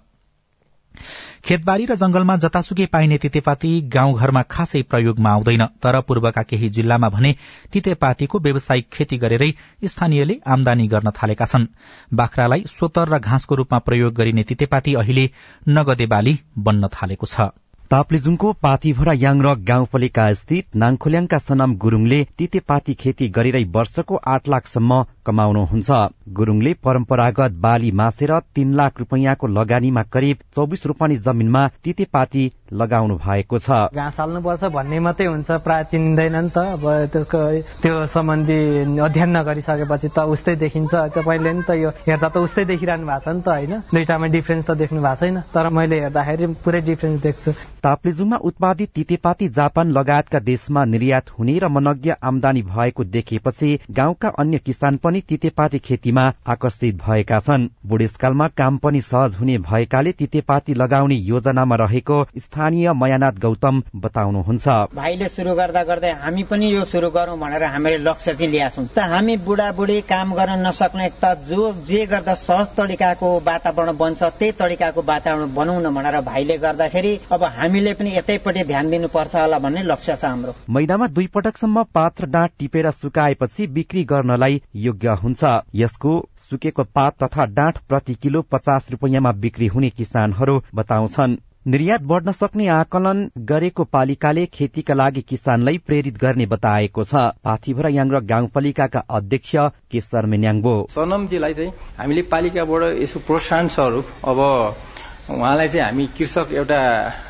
खेतबारी 1.45 1.85
र 1.87 1.95
जंगलमा 1.95 2.37
जतासुकै 2.37 2.87
पाइने 2.87 3.19
तितेपाती 3.19 3.71
गाउँघरमा 3.89 4.43
खासै 4.51 4.83
प्रयोगमा 4.83 5.31
आउँदैन। 5.31 5.65
तर 5.83 6.01
पूर्वका 6.01 6.43
केही 6.43 6.69
जिल्लामा 6.69 7.09
भने 7.09 7.35
तितेपातीको 7.73 8.39
व्यावसायिक 8.39 8.89
खेती 8.93 9.17
गरेरै 9.17 9.51
स्थानीयले 9.87 10.41
आमदानी 10.47 10.87
गर्न 10.89 11.11
थालेका 11.11 11.47
छन्। 11.47 11.67
बाख्रालाई 12.15 12.65
सोतर 12.67 13.09
र 13.09 13.19
घाँसको 13.19 13.55
रूपमा 13.55 13.79
प्रयोग 13.79 14.15
गरिने 14.15 14.43
तितेपाती 14.43 14.95
अहिले 14.95 15.31
नगदे 15.69 16.07
बाली 16.07 16.39
बन्न 16.59 16.89
थालेको 16.93 17.27
छ। 17.27 17.51
ताप्लेजुङको 17.91 18.51
पाथीभरा 18.65 19.13
याङर 19.21 19.47
गाउँपालिका 19.69 20.25
स्थित 20.41 20.77
नाङखोल्याङका 20.81 21.39
सनाम 21.39 21.73
गुरूङले 21.85 22.19
तितेपाती 22.39 22.93
खेती 23.01 23.27
गरेरै 23.39 23.63
वर्षको 23.77 24.21
आठ 24.35 24.51
लाखसम्म 24.53 24.99
कमाउनुहुन्छ। 25.27 25.99
गुरूङले 26.37 26.75
परम्परागत 26.87 27.57
बाली 27.65 27.91
मासेर 28.01 28.33
तीन 28.55 28.77
लाख 28.81 29.01
रुपियाँको 29.01 29.51
लगानीमा 29.57 30.03
करिब 30.13 30.45
चौबिस 30.55 30.87
रोपनी 30.87 31.17
जमिनमा 31.25 31.63
तितेपाती 31.85 32.45
लगाउनु 32.73 33.17
भएको 33.17 33.59
छ। 33.59 33.71
घाँस 33.95 34.21
हाल्नुपर्छ 34.21 34.65
भन्ने 34.71 34.99
मात्रै 35.01 35.27
हुन्छ 35.27 35.51
प्राय 35.51 35.85
चिनिँदैन 35.91 36.37
नि 36.37 36.51
त। 36.51 36.59
अब 36.79 36.85
त्यसको 37.13 37.41
त्यो 37.83 38.07
सम्बन्धी 38.07 38.61
अध्ययन 38.99 39.31
नगरिसकेपछि 39.37 40.09
त 40.09 40.19
उस्तै 40.31 40.55
देखिन्छ। 40.57 40.95
तपाईँले 41.17 41.53
नि 41.53 41.63
त 41.67 41.71
यो 41.77 41.91
हेर्दा 42.07 42.29
त 42.29 42.37
उस्तै 42.39 42.65
देखिरहनु 42.65 43.07
भएको 43.07 43.21
छ 43.21 43.29
नि 43.35 43.43
त 43.43 43.49
होइन? 43.49 43.75
दुइटामा 43.91 44.27
डिफ्रेन्स 44.27 44.65
त 44.65 44.71
देख्नु 44.79 45.01
भएको 45.03 45.21
छैन। 45.21 45.37
तर 45.51 45.69
मैले 45.69 46.01
हेर्दाखेरि 46.01 46.47
पुरै 46.65 46.81
डिफ्रेन्स 46.81 47.23
देख्छु। 47.23 47.51
ताप्लेजुङमा 47.83 48.37
उत्पादित 48.37 48.91
तितेपाती 48.95 49.49
जापान 49.49 49.91
लगायतका 49.91 50.39
देशमा 50.41 50.85
निर्यात 50.85 51.31
हुने 51.39 51.59
र 51.59 51.69
मनज्ञ 51.69 52.13
आमदानी 52.23 52.63
भएको 52.63 53.05
देखेपछि 53.05 53.71
गाउँका 53.91 54.29
अन्य 54.39 54.59
किसान 54.59 54.97
पनि 54.97 55.21
तितेपाती 55.29 55.79
खेतीमा 55.79 56.25
आकर्षित 56.47 56.95
भएका 56.97 57.39
छन्। 57.41 57.69
बुढेसकालमा 57.87 58.49
काम 58.49 58.77
पनि 58.79 59.01
सहज 59.01 59.37
हुने 59.37 59.59
भएकाले 59.59 60.13
तितेपाती 60.13 60.75
लगाउने 60.75 61.15
योजनामा 61.15 61.77
रहेको 61.77 62.25
स्थानीय 62.39 62.60
मयानाथ 62.61 63.33
गौतम 63.41 63.83
बताउनुहुन्छ। 63.97 64.67
भाइले 64.95 65.29
सुरु 65.29 65.55
गर्दा 65.55 65.83
गर्दै 65.85 66.11
हामी 66.21 66.43
पनि 66.51 66.73
यो 66.73 66.85
सुरु 66.85 67.11
गरौँ 67.11 67.39
भनेर 67.39 67.65
हामीले 67.65 67.99
लक्ष्य 67.99 68.35
चाहिँ 68.35 68.51
ल्याएको 68.53 68.83
त 68.97 68.99
हामी 69.11 69.37
बुढाबुढी 69.47 70.01
काम 70.05 70.35
गर्न 70.35 70.67
नसक्ने 70.67 71.09
त 71.23 71.35
जो 71.49 71.73
जे 71.89 72.05
गर्दा 72.07 72.35
सहज 72.37 72.67
तरिकाको 72.77 73.29
वातावरण 73.41 73.97
बन्छ 73.97 74.23
त्यही 74.23 74.53
तरिकाको 74.53 75.03
वातावरण 75.03 75.55
बनाउन 75.55 75.95
भनेर 75.95 76.21
भाइले 76.21 76.59
गर्दाखेरि 76.59 77.19
अब 77.33 77.45
हामीले 77.57 77.95
पनि 77.95 78.17
यतैपट्टि 78.17 78.65
ध्यान 78.65 78.91
दिनुपर्छ 78.91 79.35
होला 79.37 79.59
भन्ने 79.59 79.83
लक्ष्य 79.83 80.17
छ 80.17 80.25
हाम्रो। 80.25 80.55
मैदामा 80.71 81.07
दुई 81.09 81.27
पटकसम्म 81.35 81.83
पात 81.95 82.21
र 82.21 82.27
डाँट 82.31 82.51
टिपेर 82.59 82.91
सुकाएपछि 82.93 83.67
बिक्री 83.67 84.05
गर्नलाई 84.05 84.63
योग्य 84.77 85.17
हुन्छ। 85.23 85.43
यसको 85.75 86.13
सुकेको 86.51 86.85
पात 86.85 87.23
तथा 87.23 87.45
डाँठ 87.49 87.79
प्रति 87.89 88.15
किलो 88.15 88.43
पचास 88.53 88.91
रुपियाँमा 88.91 89.33
बिक्री 89.33 89.67
हुने 89.67 89.91
किसानहरू 89.91 90.61
बताउँछन्। 90.75 91.37
निर्यात 91.67 92.03
बढ्न 92.03 92.33
सक्ने 92.33 92.67
आकलन 92.67 93.19
गरेको 93.39 93.85
पालिकाले 93.85 94.45
खेतीका 94.47 94.95
लागि 94.95 95.21
किसानलाई 95.23 95.79
प्रेरित 95.79 96.17
गर्ने 96.17 96.47
बताएको 96.47 97.05
छ। 97.05 97.15
पाथिभरा 97.45 97.89
याङ्ग्र 97.89 98.21
गाउँपालिकाका 98.25 99.03
अध्यक्ष 99.11 99.53
केशर 99.93 100.27
मेन्याङ्बो 100.27 100.73
सनमजीलाई 100.91 101.55
चाहिँ 101.55 101.73
हामीले 101.99 102.23
पालिकाबाट 102.33 102.83
यसो 103.03 103.21
प्रोत्साहन 103.21 103.69
स्वरूप 103.69 104.07
अब 104.25 104.41
उहाँलाई 104.41 105.69
चाहिँ 105.69 105.85
हामी 105.85 106.07
कृषक 106.17 106.53
एउटा 106.55 106.81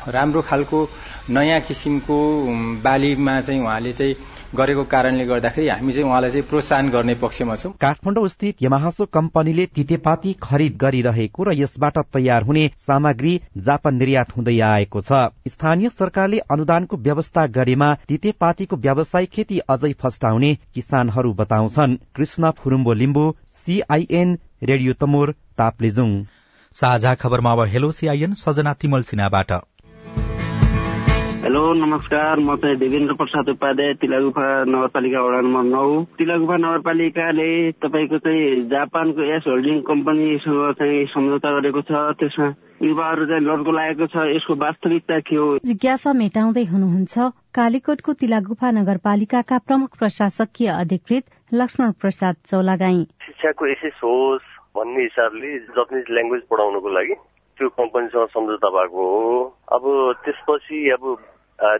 राम्रो 0.07 0.41
खालको 0.41 0.79
नयाँ 1.29 1.59
किसिमको 1.67 2.17
बालीमा 2.83 3.39
चाहिँ 3.41 3.61
उहाँले 3.61 3.93
चाहिँ 3.93 4.15
गरेको 4.55 4.83
कारणले 4.83 5.25
गर्दाखेरि 5.25 5.67
हामी 5.69 5.93
चाहिँ 5.93 6.05
उहाँलाई 6.05 6.31
चाहिँ 6.31 6.47
प्रोत्साहन 6.47 6.89
गर्ने 6.89 7.13
पक्षमा 7.15 7.55
छौँ। 7.55 7.71
काठमाडौँ 7.81 8.27
स्थित 8.27 8.55
यमाहासो 8.61 9.05
कम्पनीले 9.07 9.65
तितेपाती 9.75 10.33
खरिद 10.43 10.77
गरिरहेको 10.77 11.43
र 11.43 11.53
यसबाट 11.53 11.97
तयार 12.13 12.43
हुने 12.43 12.67
सामग्री 12.87 13.33
जापान 13.57 13.95
निर्यात 13.95 14.35
हुँदै 14.37 14.59
आएको 14.61 15.01
छ। 15.01 15.11
स्थानीय 15.47 15.89
सरकारले 15.91 16.39
अनुदानको 16.51 16.97
व्यवस्था 16.99 17.45
गरेमा 17.49 17.93
तितेपातीको 18.07 18.75
व्यावसायिक 18.77 19.29
खेती 19.29 19.59
अझै 19.69 19.93
फस्टाउने 20.01 20.51
किसानहरू 20.75 21.33
बताउँछन्। 21.33 21.97
Krishna 22.15 22.51
Phurumbo 22.59 22.93
Limbu 22.93 23.25
CIN 23.61 24.37
radio 24.63 24.93
Tamor 24.93 25.31
Taplejung. 25.57 26.11
साझा 26.73 27.13
खबरमा 27.15 27.51
अब 27.51 27.61
हेलो 27.67 27.91
सीआईएन 27.91 28.33
सजना 28.33 28.73
तिमल 28.73 29.01
सिन्हाबाट। 29.03 29.51
हेलो 31.41 31.61
नमस्कार 31.73 32.39
म 32.39 32.55
चाहिँ 32.61 32.77
देवेन्द्र 32.77 33.13
प्रसाद 33.17 33.47
उपाध्याय 33.49 33.93
तिलागुफा 34.01 34.43
नगरपालिका 34.63 35.21
वडा 35.25 35.39
नम्बर 35.41 35.63
नौ। 35.73 36.03
तिलागुफा 36.13 36.57
नगरपालिकाले 36.57 37.49
तपाईँको 37.81 38.17
चाहिँ 38.25 38.69
जापानको 38.69 39.21
एस 39.35 39.43
होल्डिङ 39.47 39.79
कम्पनीसँग 39.81 40.61
चाहिँ 40.77 41.05
सम्झौता 41.13 41.49
गरेको 41.57 41.81
छ। 41.81 41.91
त्यसमा 42.21 42.47
युवाहरू 42.85 43.25
चाहिँ 43.25 43.41
लड्को 43.41 43.71
लागेको 43.73 44.05
छ। 44.13 44.27
यसको 44.37 44.53
वास्तविकता 44.65 45.19
के 45.25 45.35
हो? 45.35 45.47
जिज्ञासा 45.65 46.13
मेटाउँदै 46.13 46.65
हुनुहुन्छ 46.73 47.15
कालीकोटको 47.57 48.13
तिलागुफा 48.21 48.71
नगरपालिकाका 48.77 49.57
प्रमुख 49.65 49.97
प्रशासकीय 49.97 50.69
अधिकृत 50.77 51.25
लक्ष्मण 51.57 51.91
प्रसाद 52.01 52.35
चौलागाई। 52.53 53.01
शिक्षाको 53.25 53.65
एसेस 53.73 53.97
होस् 54.05 54.45
भन्ने 54.77 55.09
हिसाबले 55.09 55.57
जापानिज 55.73 56.05
ल्याङ्ग्वेज 56.15 56.41
पढाउनको 56.53 56.89
लागि 56.99 57.15
त्यो 57.57 57.67
कम्पनीसँग 57.79 58.27
सम्झौता 58.33 58.69
भएको 58.77 59.01
हो। 59.11 59.43
अब 59.75 59.83
त्यसपछि 60.23 60.89
अब 60.95 61.03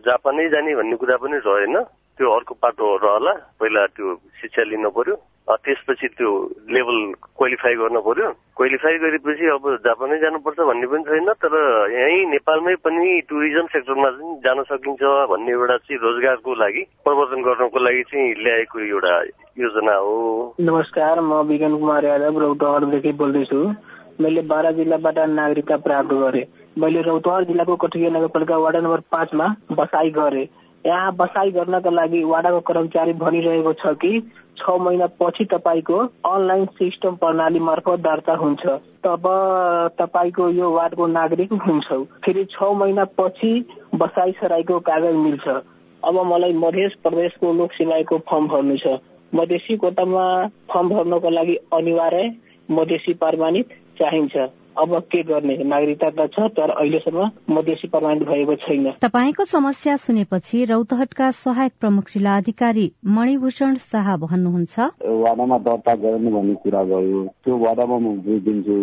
जापानै 0.05 0.47
जाने 0.49 0.75
भन्ने 0.75 0.95
कुरा 1.01 1.17
पनि 1.17 1.37
रहेन 1.47 1.75
त्यो 2.17 2.31
अर्को 2.31 2.53
पाटो 2.61 2.85
रहला। 3.03 3.33
पहिला 3.59 3.85
त्यो 3.97 4.15
शिक्षा 4.41 4.63
लिन 4.71 4.89
पर्यो। 4.95 5.15
त्यसपछि 5.51 6.07
त्यो 6.15 6.29
लेभल 6.71 6.97
क्वालिफाई 7.37 7.75
गर्न 7.75 7.97
पर्यो। 8.07 8.27
क्वालिफाई 8.55 8.97
गरेपछि 9.03 9.45
अब 9.51 9.65
जापानै 9.83 10.17
जानुपर्छ 10.21 10.59
भन्ने 10.69 10.87
पनि 10.87 11.03
छैन। 11.03 11.29
तर 11.43 11.55
यहीँ 11.91 12.25
नेपालमै 12.31 12.75
पनि 12.85 13.19
टुरिज्म 13.27 13.65
सेक्टरमा 13.73 14.09
चाहिँ 14.11 14.35
जान 14.45 14.63
सकिन्छ 14.69 15.03
भन्ने 15.31 15.51
एउटा 15.51 15.77
चाहिँ 15.77 15.99
रोजगारको 16.01 16.55
लागि 16.61 16.83
प्रवर्तन 17.03 17.41
गर्नको 17.47 17.79
लागि 17.83 18.03
चाहिँ 18.11 18.33
ल्याएको 18.43 18.79
एउटा 18.79 19.15
योजना 19.59 19.95
हो। 19.97 20.15
नमस्कार 20.61 21.19
म 21.19 21.41
विगन 21.51 21.73
कुमार 21.79 22.05
यादव 22.05 22.39
रौतहरदेखि 22.39 23.11
बोल्दैछु। 23.19 23.59
मैले 24.21 24.41
बाह्र 24.47 24.71
जिल्लाबाट 24.73 25.19
नागरिकता 25.29 25.77
प्राप्त 25.85 26.13
गरेँ। 26.15 26.45
मैले 26.77 27.01
रौतहर 27.01 27.43
जिल्लाको 27.45 27.75
कठिया 27.77 28.09
नगरपालिका 28.09 28.57
वार्ड 28.57 28.77
नम्बर 28.77 28.99
पाँचमा 29.11 29.47
बसाई 29.73 30.09
गरेँ। 30.11 30.47
यहाँ 30.85 31.15
बसाई 31.15 31.51
गर्नका 31.51 31.89
लागि 31.91 32.23
वाडाको 32.23 32.59
कर्मचारी 32.67 33.13
भनिरहेको 33.15 33.73
छ 33.73 33.93
कि 34.01 34.19
छ 34.57 34.69
महिना 34.81 35.07
पछि 35.19 35.45
तपाईँको 35.51 35.97
अनलाइन 36.25 36.65
सिस्टम 36.77 37.15
प्रणाली 37.21 37.59
मार्फत 37.61 37.99
दर्ता 38.01 38.33
हुन्छ। 38.37 38.65
तब 39.05 39.27
तपाईँको 39.99 40.49
यो 40.51 40.69
वार्डको 40.71 41.07
नागरिक 41.09 41.53
हुन्छ। 41.65 41.87
फेरि 42.25 42.45
छ 42.51 42.71
महिना 42.75 43.05
पछि 43.17 43.51
बसाई 43.95 44.31
सराईको 44.41 44.79
कागज 44.89 45.15
मिल्छ। 45.17 45.47
अब 46.03 46.15
मलाई 46.25 46.53
मध्य 46.55 46.87
प्रदेशको 47.03 47.53
लोक 47.53 47.71
सेवाईको 47.73 48.17
फर्म 48.29 48.47
भर्नु 48.47 48.77
छ। 48.77 48.97
मधेसी 49.33 49.77
कोटामा 49.77 50.25
फर्म 50.71 50.89
भर्नको 50.89 51.29
लागि 51.29 51.55
अनिवार्य 51.73 52.31
मधेसी 52.69 53.13
प्रमाणित 53.21 53.69
चाहिन्छ। 54.01 54.49
अब 54.71 54.91
के 55.11 55.21
गर्ने? 55.23 55.55
नागरिकता 55.67 56.09
त 56.09 56.27
छ 56.33 56.47
तर 56.57 56.69
अहिलेसम्म 56.71 57.55
मधेसी 57.55 57.87
प्रमाणित 57.91 58.23
भएको 58.23 58.55
छैन। 58.63 58.85
तपाईँको 59.03 59.43
समस्या 59.43 59.95
सुनेपछि 60.05 60.63
रौतहटका 60.71 61.29
सहायक 61.43 61.73
प्रमुख 61.79 62.05
जिल्ला 62.13 62.35
अधिकारी 62.37 62.85
मणिभूषण 63.17 63.75
शाह 63.83 64.15
भन्नुहुन्छ। 64.23 64.79
वाडामा 65.23 65.57
दर्ता 65.67 65.95
गराउनु 66.01 66.31
भन्ने 66.31 66.55
कुरा 66.63 66.83
भयो 66.87 67.19
त्यो 67.43 67.57
वाडामा 67.65 67.97
म 67.99 68.15
बुझिदिन्छु 68.23 68.77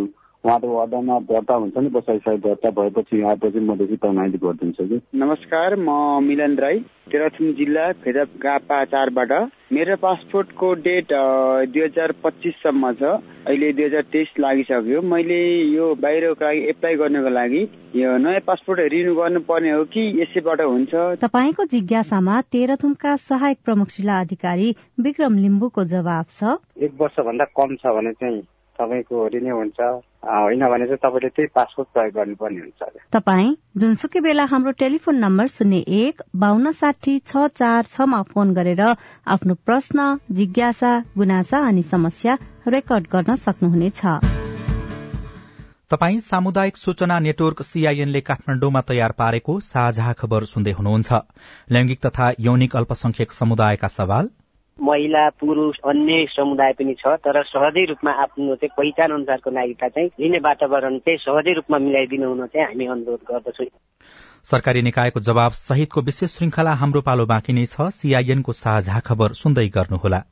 उहाँको 0.49 0.69
वडामा 0.73 1.19
दर्ता 1.29 1.55
हुन्छ 1.61 1.77
नि 1.77 1.89
बसाइ 1.93 2.19
सहित 2.25 2.41
दर्ता 2.41 2.71
भएपछि 2.73 3.21
आएपछि 3.21 3.61
म 3.61 3.77
देखि 3.77 3.97
तनाइली 4.01 4.39
गरिदिन्छु 4.41 4.85
कि। 4.89 5.01
नमस्कार 5.15 5.77
म 5.77 6.25
मिलन 6.25 6.57
राई 6.57 6.79
तेह्रथुम 7.13 7.53
जिल्ला 7.59 7.85
भेदगापा 8.01 8.85
चारबाट। 8.85 9.33
मेरो 9.73 9.97
पासपोर्टको 10.01 10.73
डेट 10.89 11.13
दुई 11.13 11.85
हजार 11.85 12.13
पच्चिससम्म 12.25 12.93
छ। 12.97 13.03
अहिले 13.45 13.73
दुई 13.73 13.85
हजार 13.85 14.03
तेइस 14.09 14.33
लागिसक्यो। 14.41 15.01
मैले 15.05 15.41
यो 15.77 15.95
बाहिरको 16.01 16.45
लागि 16.45 16.61
एप्लाई 16.73 16.95
गर्नको 16.97 17.29
लागि 17.29 17.63
यो 18.01 18.17
नयाँ 18.17 18.41
पासपोर्ट 18.49 18.81
रिन्यू 18.89 19.15
गर्नुपर्ने 19.15 19.71
हो 19.71 19.85
कि 19.85 20.03
यसैबाट 20.23 20.61
हुन्छ? 20.65 20.93
तपाईँको 21.21 21.65
जिज्ञासामा 21.77 22.41
तेह्रथुमका 22.53 23.17
सहायक 23.29 23.59
प्रमुख 23.65 23.89
जिल्ला 23.97 24.21
अधिकारी 24.21 24.75
विक्रम 25.01 25.39
लिम्बुको 25.45 25.85
जवाब 25.93 26.25
छ। 26.29 26.57
एक 26.85 26.93
वर्षभन्दा 27.01 27.45
कम 27.53 27.77
छ 27.77 27.93
भने 27.97 28.13
चाहिँ 28.13 28.43
तपाईँको 28.79 29.27
रिन्यू 29.35 29.57
हुन्छ। 29.57 29.81
होइन 30.25 30.63
भने 30.69 30.87
चाहिँ 30.87 31.03
तपाईँले 31.03 31.29
त्यही 31.29 31.49
पासपोर्ट 31.55 31.89
प्रयोग 31.95 32.15
गर्नुपर्ने 32.15 32.61
हुन्छ। 32.61 32.83
तपाईँ 33.13 33.57
जुनसुकै 33.77 34.21
बेला 34.21 34.45
हाम्रो 34.45 34.73
टेलिफोन 34.79 35.17
नम्बर 35.19 35.47
शून्य 35.49 35.79
एक 36.01 36.23
बान्न 36.37 36.73
साठी 36.73 37.19
छ 37.27 37.47
चार 37.55 37.83
छमा 37.91 38.23
फोन 38.31 38.55
गरेर 38.55 38.83
आफ्नो 39.27 39.55
प्रश्न 39.67 39.99
जिज्ञासा 40.33 40.93
गुनासा 41.17 41.59
अनि 41.69 41.83
समस्या 41.83 42.39
रेकर्ड 42.67 43.07
गर्न 43.13 43.35
सक्नुहुनेछ। 43.37 44.03
तपाई 45.91 46.19
सामुदायिक 46.21 46.77
सूचना 46.77 47.19
नेटवर्क 47.19 47.63
सीआईएनले 47.63 48.21
काठमाण्डुमा 48.21 48.81
तयार 48.81 49.13
पारेको 49.19 49.61
साझा 49.61 50.13
खबर 50.13 50.45
सुन्दै 50.45 50.73
हुनुहुन्छ। 50.73 51.11
लैंगिक 51.73 52.01
तथा 52.07 52.27
यौनिक 52.41 52.77
अल्पसंख्यक 52.77 53.33
समुदायका 53.33 53.89
सवाल। 53.89 54.29
महिला 54.81 55.29
पुरुष 55.41 55.77
अन्य 55.85 56.27
समुदाय 56.31 56.73
पनि 56.73 56.95
छ 56.99 57.15
तर 57.27 57.43
सहजै 57.43 57.85
रूपमा 57.85 58.13
आफ्नो 58.23 58.55
चाहिँ 58.55 58.75
पहिचान 58.79 59.11
अनुसारको 59.13 59.51
नागरिकता 59.51 59.89
चाहिँ 59.89 60.09
लिने 60.21 60.39
वातावरण 60.39 60.99
चाहिँ 60.99 61.19
सहजै 61.19 61.53
रूपमा 61.53 61.79
मिलाइदिनु 61.79 62.29
हुन 62.29 62.47
चाहिँ 62.47 62.67
हामी 62.67 62.87
अनुरोध 62.87 63.21
गर्दछौँ। 63.31 63.67
सरकारी 64.45 64.83
निकायको 64.83 65.21
जवाब 65.21 65.53
सहितको 65.53 66.01
विशेष 66.01 66.37
श्रृंखला 66.37 66.73
हाम्रो 66.75 67.01
पालो 67.01 67.27
बाँकी 67.27 67.53
नै 67.53 67.65
छ। 67.67 67.89
सीआईएनको 67.93 68.53
साझा 68.53 68.99
खबर 69.01 69.33
सुन्दै 69.33 69.67
गर्नुहोला। 69.69 70.23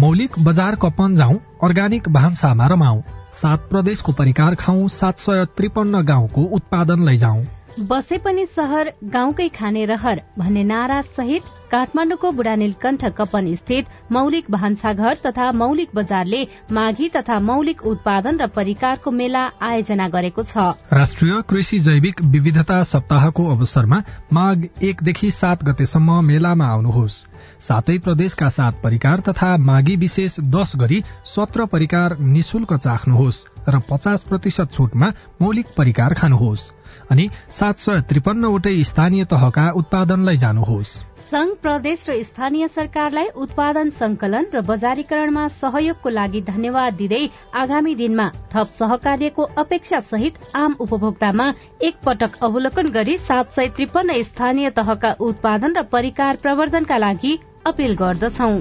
मौलिक 0.00 0.38
बजार 0.38 0.74
कपन 0.82 1.14
जाउँ 1.14 1.36
अर्ग्यानिक 1.62 2.08
भान्सामा 2.08 2.66
रमाऊ 2.66 3.02
सात 3.34 3.60
प्रदेशको 3.70 4.12
परिकार 4.12 4.54
खाउँ 4.54 4.88
सात 4.88 5.18
सय 5.18 5.44
त्रिपन्न 5.56 6.02
गाउँको 6.04 6.42
उत्पादन 6.56 7.04
लैजाउँ। 7.04 7.44
बसे 7.80 8.18
पनि 8.18 8.44
सहर 8.46 8.92
गाउँकै 9.04 9.48
खाने 9.48 9.84
रहर 9.84 10.20
भन्ने 10.38 10.62
नारा 10.64 11.00
सहित 11.02 11.42
काठमाडौँको 11.70 12.30
बुढानीलकण्ठ 12.32 13.04
कपन 13.16 13.54
स्थित 13.54 13.86
मौलिक 14.12 14.50
भान्साघर 14.50 15.16
तथा 15.26 15.50
मौलिक 15.52 15.88
बजारले 15.94 16.42
माघी 16.72 17.08
तथा 17.08 17.38
मौलिक 17.40 17.82
उत्पादन 17.86 18.38
र 18.40 18.46
परिकारको 18.46 19.10
मेला 19.10 19.42
आयोजना 19.60 20.08
गरेको 20.08 20.42
छ। 20.42 20.56
राष्ट्रिय 20.92 21.40
कृषि 21.48 21.78
जैविक 21.78 22.22
विविधता 22.30 22.82
सप्ताहको 22.84 23.46
अवसरमा 23.50 24.02
माघ 24.32 24.58
एकदेखि 24.82 25.30
सात 25.32 25.64
गतेसम्म 25.64 26.22
मेलामा 26.24 26.66
आउनुहोस्। 26.66 27.24
सातै 27.60 27.98
प्रदेशका 27.98 28.48
सात 28.50 28.80
परिकार 28.82 29.20
तथा 29.20 29.56
माघी 29.56 29.96
विशेष 29.96 30.38
दश 30.54 30.76
गरी 30.76 31.02
सत्र 31.26 31.66
परिकार 31.66 32.16
निशुल्क 32.20 32.74
चाख्नुहोस् 32.76 33.44
र 33.68 33.78
पचास 33.90 34.22
प्रतिशत 34.22 34.72
छूटमा 34.72 35.12
मौलिक 35.42 35.66
परिकार 35.76 36.14
खानुहोस्। 36.14 36.72
अनि 37.10 37.30
सात 37.50 37.78
सय 37.78 38.00
त्रिपन्नवटै 38.08 38.76
स्थानीय 38.84 39.24
तहका 39.24 39.70
उत्पादनलाई 39.76 40.36
जानुहोस्। 40.36 40.94
संघ 41.24 41.50
प्रदेश 41.62 42.04
र 42.08 42.22
स्थानीय 42.22 42.66
सरकारलाई 42.68 43.28
उत्पादन 43.36 43.90
संकलन 43.90 44.44
र 44.54 44.60
बजारीकरणमा 44.60 45.46
सहयोगको 45.54 46.08
लागि 46.10 46.40
धन्यवाद 46.40 46.94
दिँदै 46.94 47.22
आगामी 47.54 47.94
दिनमा 47.94 48.26
थप 48.52 48.68
सहकार्यको 48.78 49.42
अपेक्षा 49.56 50.00
सहित 50.10 50.34
आम 50.54 50.76
उपभोक्तामा 50.80 51.46
एक 51.82 51.96
पटक 52.04 52.36
अवलोकन 52.42 52.90
गरी 52.90 53.16
सात 53.18 53.52
सय 53.52 53.68
त्रिपन्न 53.68 54.22
स्थानीय 54.22 54.70
तहका 54.70 55.12
उत्पादन 55.20 55.74
र 55.76 55.82
परिकार 55.92 56.36
प्रवर्धनका 56.36 56.96
लागि 56.96 57.32
अपील 57.66 57.96
गर्दछौ। 57.96 58.52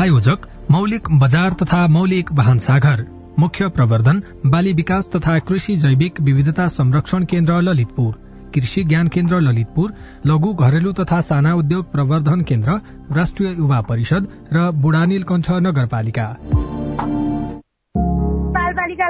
आयोजक 0.00 0.46
मौलिक 0.70 1.08
बजार 1.20 1.56
तथा 1.62 1.86
मौलिक 1.88 2.32
भान्साघर 2.32 3.06
मुख्य 3.38 3.68
प्रवर्धन 3.68 4.22
बाली 4.46 4.72
विकास 4.72 5.10
तथा 5.16 5.38
कृषि 5.38 5.76
जैविक 5.76 6.20
विविधता 6.20 6.68
संरक्षण 6.68 7.24
केन्द्र 7.24 7.60
ललितपुर 7.60 8.12
कृषि 8.54 8.84
ज्ञान 8.84 9.08
केन्द्र 9.08 9.40
ललितपुर 9.40 9.92
लघु 10.26 10.52
घरेलु 10.54 10.92
तथा 10.92 11.20
साना 11.20 11.54
उद्योग 11.54 11.90
प्रवर्धन 11.92 12.42
केन्द्र 12.42 12.80
राष्ट्रिय 13.16 13.50
युवा 13.50 13.80
परिषद 13.80 14.28
र 14.52 14.70
बुढानील 14.70 15.22
कण्ठ 15.22 15.50
नगरपालिका। 15.50 16.36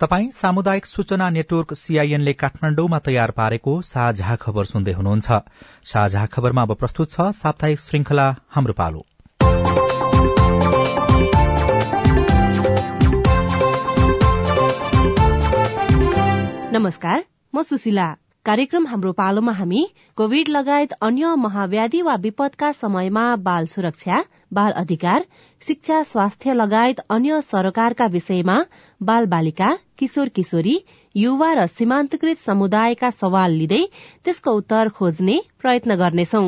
तपाई 0.00 0.30
सामुदायिक 0.30 0.86
सूचना 0.86 1.28
नेटवर्क 1.30 1.72
सीआईएनले 1.74 2.32
काठमाण्डुमा 2.32 2.98
तयार 2.98 3.30
पारेको 3.30 3.72
साझा 3.82 4.36
खबर 4.36 4.64
सुन्दै 4.64 4.92
हुनुहुन्छ। 4.92 5.28
साझा 5.84 6.22
खबरमा 6.26 6.62
अब 6.62 6.72
प्रस्तुत 6.74 7.10
छ 7.10 7.26
साप्ताहिक 7.30 7.78
श्रृंखला 7.78 8.24
हाम्रो 8.50 8.72
पालो। 8.72 9.04
नमस्कार 16.72 17.24
म 17.54 17.62
सुशीला। 17.62 18.08
कार्यक्रम 18.46 18.86
हाम्रो 18.86 19.10
पालोमा 19.12 19.52
हामी 19.52 19.80
कोविड 20.16 20.48
लगायत 20.48 20.92
अन्य 21.02 21.34
महाव्याधि 21.38 22.00
वा 22.02 22.14
विपदका 22.16 22.70
समयमा 22.72 23.24
बाल 23.36 23.66
सुरक्षा 23.66 24.22
बाल 24.52 24.72
अधिकार 24.72 25.24
शिक्षा 25.62 26.02
स्वास्थ्य 26.02 26.54
लगायत 26.54 27.00
अन्य 27.10 27.40
सरकारका 27.40 28.06
विषयमा 28.06 28.56
बाल 29.00 29.26
बालिका 29.26 29.76
किशोर 29.98 30.28
किशोरी 30.28 30.76
युवा 31.14 31.52
र 31.52 31.66
सीमान्तकृत 31.66 32.38
समुदायका 32.38 33.10
सवाल 33.20 33.50
लिँदै 33.52 33.84
त्यसको 34.24 34.56
उत्तर 34.56 34.88
खोज्ने 34.88 35.40
प्रयत्न 35.60 35.96
गर्नेछौ। 35.96 36.44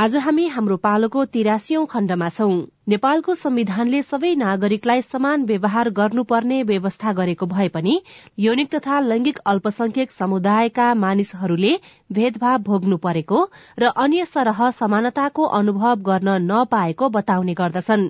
आज 0.00 0.16
हामी 0.16 0.46
हाम्रो 0.48 0.76
पालोको 0.76 1.24
तिरासी 1.24 1.76
खण्डमा 1.90 2.28
छौं। 2.28 2.54
नेपालको 2.86 3.34
संविधानले 3.34 3.98
सबै 4.02 4.28
नागरिकलाई 4.40 5.02
समान 5.04 5.42
व्यवहार 5.46 5.88
गर्नुपर्ने 5.96 6.62
व्यवस्था 6.70 7.12
गरेको 7.18 7.46
भए 7.46 7.66
पनि 7.74 7.92
यौनिक 8.38 8.70
तथा 8.70 9.00
लैंगिक 9.00 9.38
अल्पसंख्यक 9.46 10.10
समुदायका 10.12 10.86
मानिसहरूले 11.02 11.72
भेदभाव 12.10 12.64
भोग्नु 12.68 12.96
परेको 13.04 13.42
र 13.78 13.90
अन्य 14.04 14.24
सरह 14.30 14.70
समानताको 14.78 15.44
अनुभव 15.58 16.00
गर्न 16.08 16.34
नपाएको 16.46 17.08
बताउने 17.10 17.54
गर्दछन्। 17.60 18.08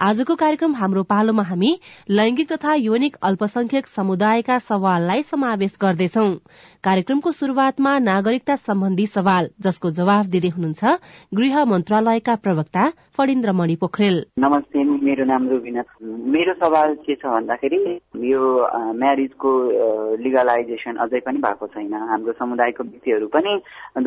आजको 0.00 0.36
कार्यक्रम 0.42 0.74
हाम्रो 0.74 1.02
पालोमा 1.14 1.46
हामी 1.52 1.72
लैंगिक 2.10 2.52
तथा 2.52 2.74
यौनिक 2.80 3.16
अल्पसंख्यक 3.30 3.86
समुदायका 3.88 4.58
सवाललाई 4.66 5.22
समावेश 5.30 5.78
गर्दैछौ। 5.80 6.26
कार्यक्रमको 6.84 7.32
शुरूआतमा 7.32 7.98
नागरिकता 8.10 8.56
सम्बन्धी 8.66 9.06
सवाल 9.16 9.50
जसको 9.60 9.90
जवाब 10.02 10.26
दिँदै 10.36 10.52
हुनुहुन्छ 10.58 10.98
गृह 11.34 11.64
मन्त्रालयका 11.72 12.34
प्रवक्ता 12.44 12.86
फणिन्द्र 13.16 13.52
मणि 13.52 13.76
पोखरेल। 13.76 14.07
नमस्ते 14.10 14.82
मेरो 15.04 15.24
नाम 15.24 15.48
रुबिना 15.48 15.82
मेरो 16.34 16.52
सवाल 16.54 16.94
के 17.06 17.14
छ 17.14 17.26
भन्दाखेरि 17.26 17.78
यो 18.24 18.40
म्यारिजको 19.00 19.50
लिगलाइजेसन 20.24 20.96
अझै 21.04 21.20
पनि 21.26 21.38
भएको 21.38 21.66
छैन। 21.66 21.94
हाम्रो 22.10 22.32
समुदायको 22.32 22.84
व्यक्तिहरू 22.84 23.26
पनि 23.34 23.52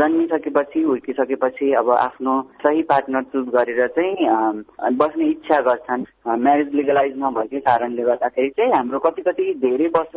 जन्मिसकेपछि 0.02 0.82
हुर्किसकेपछि 0.82 1.72
अब 1.82 1.90
आफ्नो 1.92 2.34
सही 2.64 2.82
पार्टनर 2.92 3.24
चुज 3.34 3.48
गरेर 3.56 3.88
चाहिँ 3.98 4.96
बस्ने 4.98 5.26
इच्छा 5.30 5.60
गर्छन्। 5.70 6.06
म्यारिज 6.28 6.74
लिगलाइज 6.76 7.14
नभएकै 7.18 7.60
कारणले 7.60 8.04
गर्दाखेरि 8.04 8.50
चाहिँ 8.58 8.74
हाम्रो 8.74 9.00
कति 9.06 9.22
कति 9.22 9.54
धेरै 9.66 9.88
वर्ष 9.98 10.16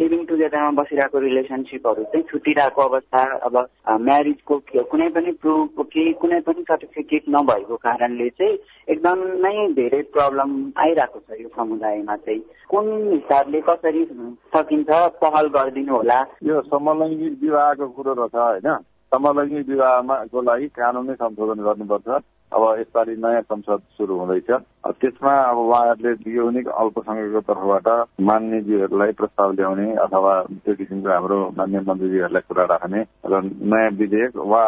लिभिङ 0.00 0.24
टुगेदरमा 0.26 0.70
बसिरहेको 0.82 1.18
रिलेसनसिपहरू 1.18 2.04
चाहिँ 2.04 2.24
छुटिरहेको 2.30 2.82
अवस्था 2.82 3.24
अब 3.48 3.56
म्यारिजको 4.08 4.60
कुनै 4.92 5.08
पनि 5.16 5.32
प्रुफ 5.42 5.86
केही 5.92 6.12
कुनै 6.22 6.40
पनि 6.48 6.62
सर्टिफिकेट 6.70 7.28
नभएको 7.36 7.76
कारणले 7.88 8.28
चाहिँ 8.40 8.56
एकदमै 8.88 9.68
धेरै 9.74 10.02
प्रब्लम 10.02 10.50
आइरहेको 10.76 11.18
छ 11.18 11.40
यो 11.40 11.48
समुदायमा 11.56 12.16
चाहिँ। 12.16 12.40
कुन 12.68 13.12
हिसाबले 13.12 13.60
कसरी 13.60 14.04
सकिन्छ 14.54 14.90
पहल 15.22 15.46
गरिदिनु 15.48 15.92
होला? 15.96 16.20
यो 16.42 16.60
समलैङ्गिक 16.62 17.34
विवाहको 17.42 17.88
कुरो 17.88 18.12
रहेछ 18.12 18.34
होइन? 18.34 18.68
समलैङ्गिक 19.14 19.68
विवाहमाको 19.68 20.42
लागि 20.42 20.68
कानुनी 20.68 21.14
संशोधन 21.14 21.62
गर्नुपर्छ। 21.64 22.08
अब 22.52 22.62
यसपालि 22.80 23.16
नयाँ 23.16 23.42
संसद 23.42 23.80
सुरु 23.96 24.14
हुँदैछ। 24.14 24.50
त्यसमा 24.84 25.34
अब 25.50 25.58
उहाँहरूले 25.58 26.32
यौनिक 26.34 26.68
अल्पसङ्ख्यकको 26.68 27.40
तर्फबाट 27.40 27.88
मान्यजीहरूलाई 28.20 29.12
प्रस्ताव 29.12 29.52
ल्याउने 29.52 29.88
अथवा 29.96 30.34
त्यो 30.64 30.74
किसिमको 30.74 31.08
हाम्रो 31.08 31.38
मान्य 31.56 31.80
मन्त्रीजीहरूलाई 31.88 32.44
कुरा 32.48 32.64
राख्ने 32.64 33.00
र 33.24 33.40
नयाँ 33.42 33.90
विधेयक 34.00 34.36
वा 34.36 34.62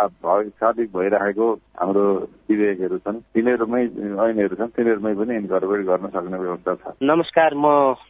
साधिक 0.56 0.88
भइरहेको 0.96 1.46
हाम्रो 1.76 2.04
विधेयकहरू 2.48 2.98
छन् 2.98 3.20
तिनीहरूमै 3.34 3.82
ऐनहरू 3.82 4.56
छन् 4.56 4.74
तिनीहरूमै 4.76 5.14
पनि 5.14 5.36
इन्कर्पोरेट 5.36 5.86
गर्न 5.86 6.08
सक्ने 6.08 6.38
व्यवस्था 6.38 6.74
छ। 6.74 6.94
नमस्कार 7.02 7.54
म 7.54 7.66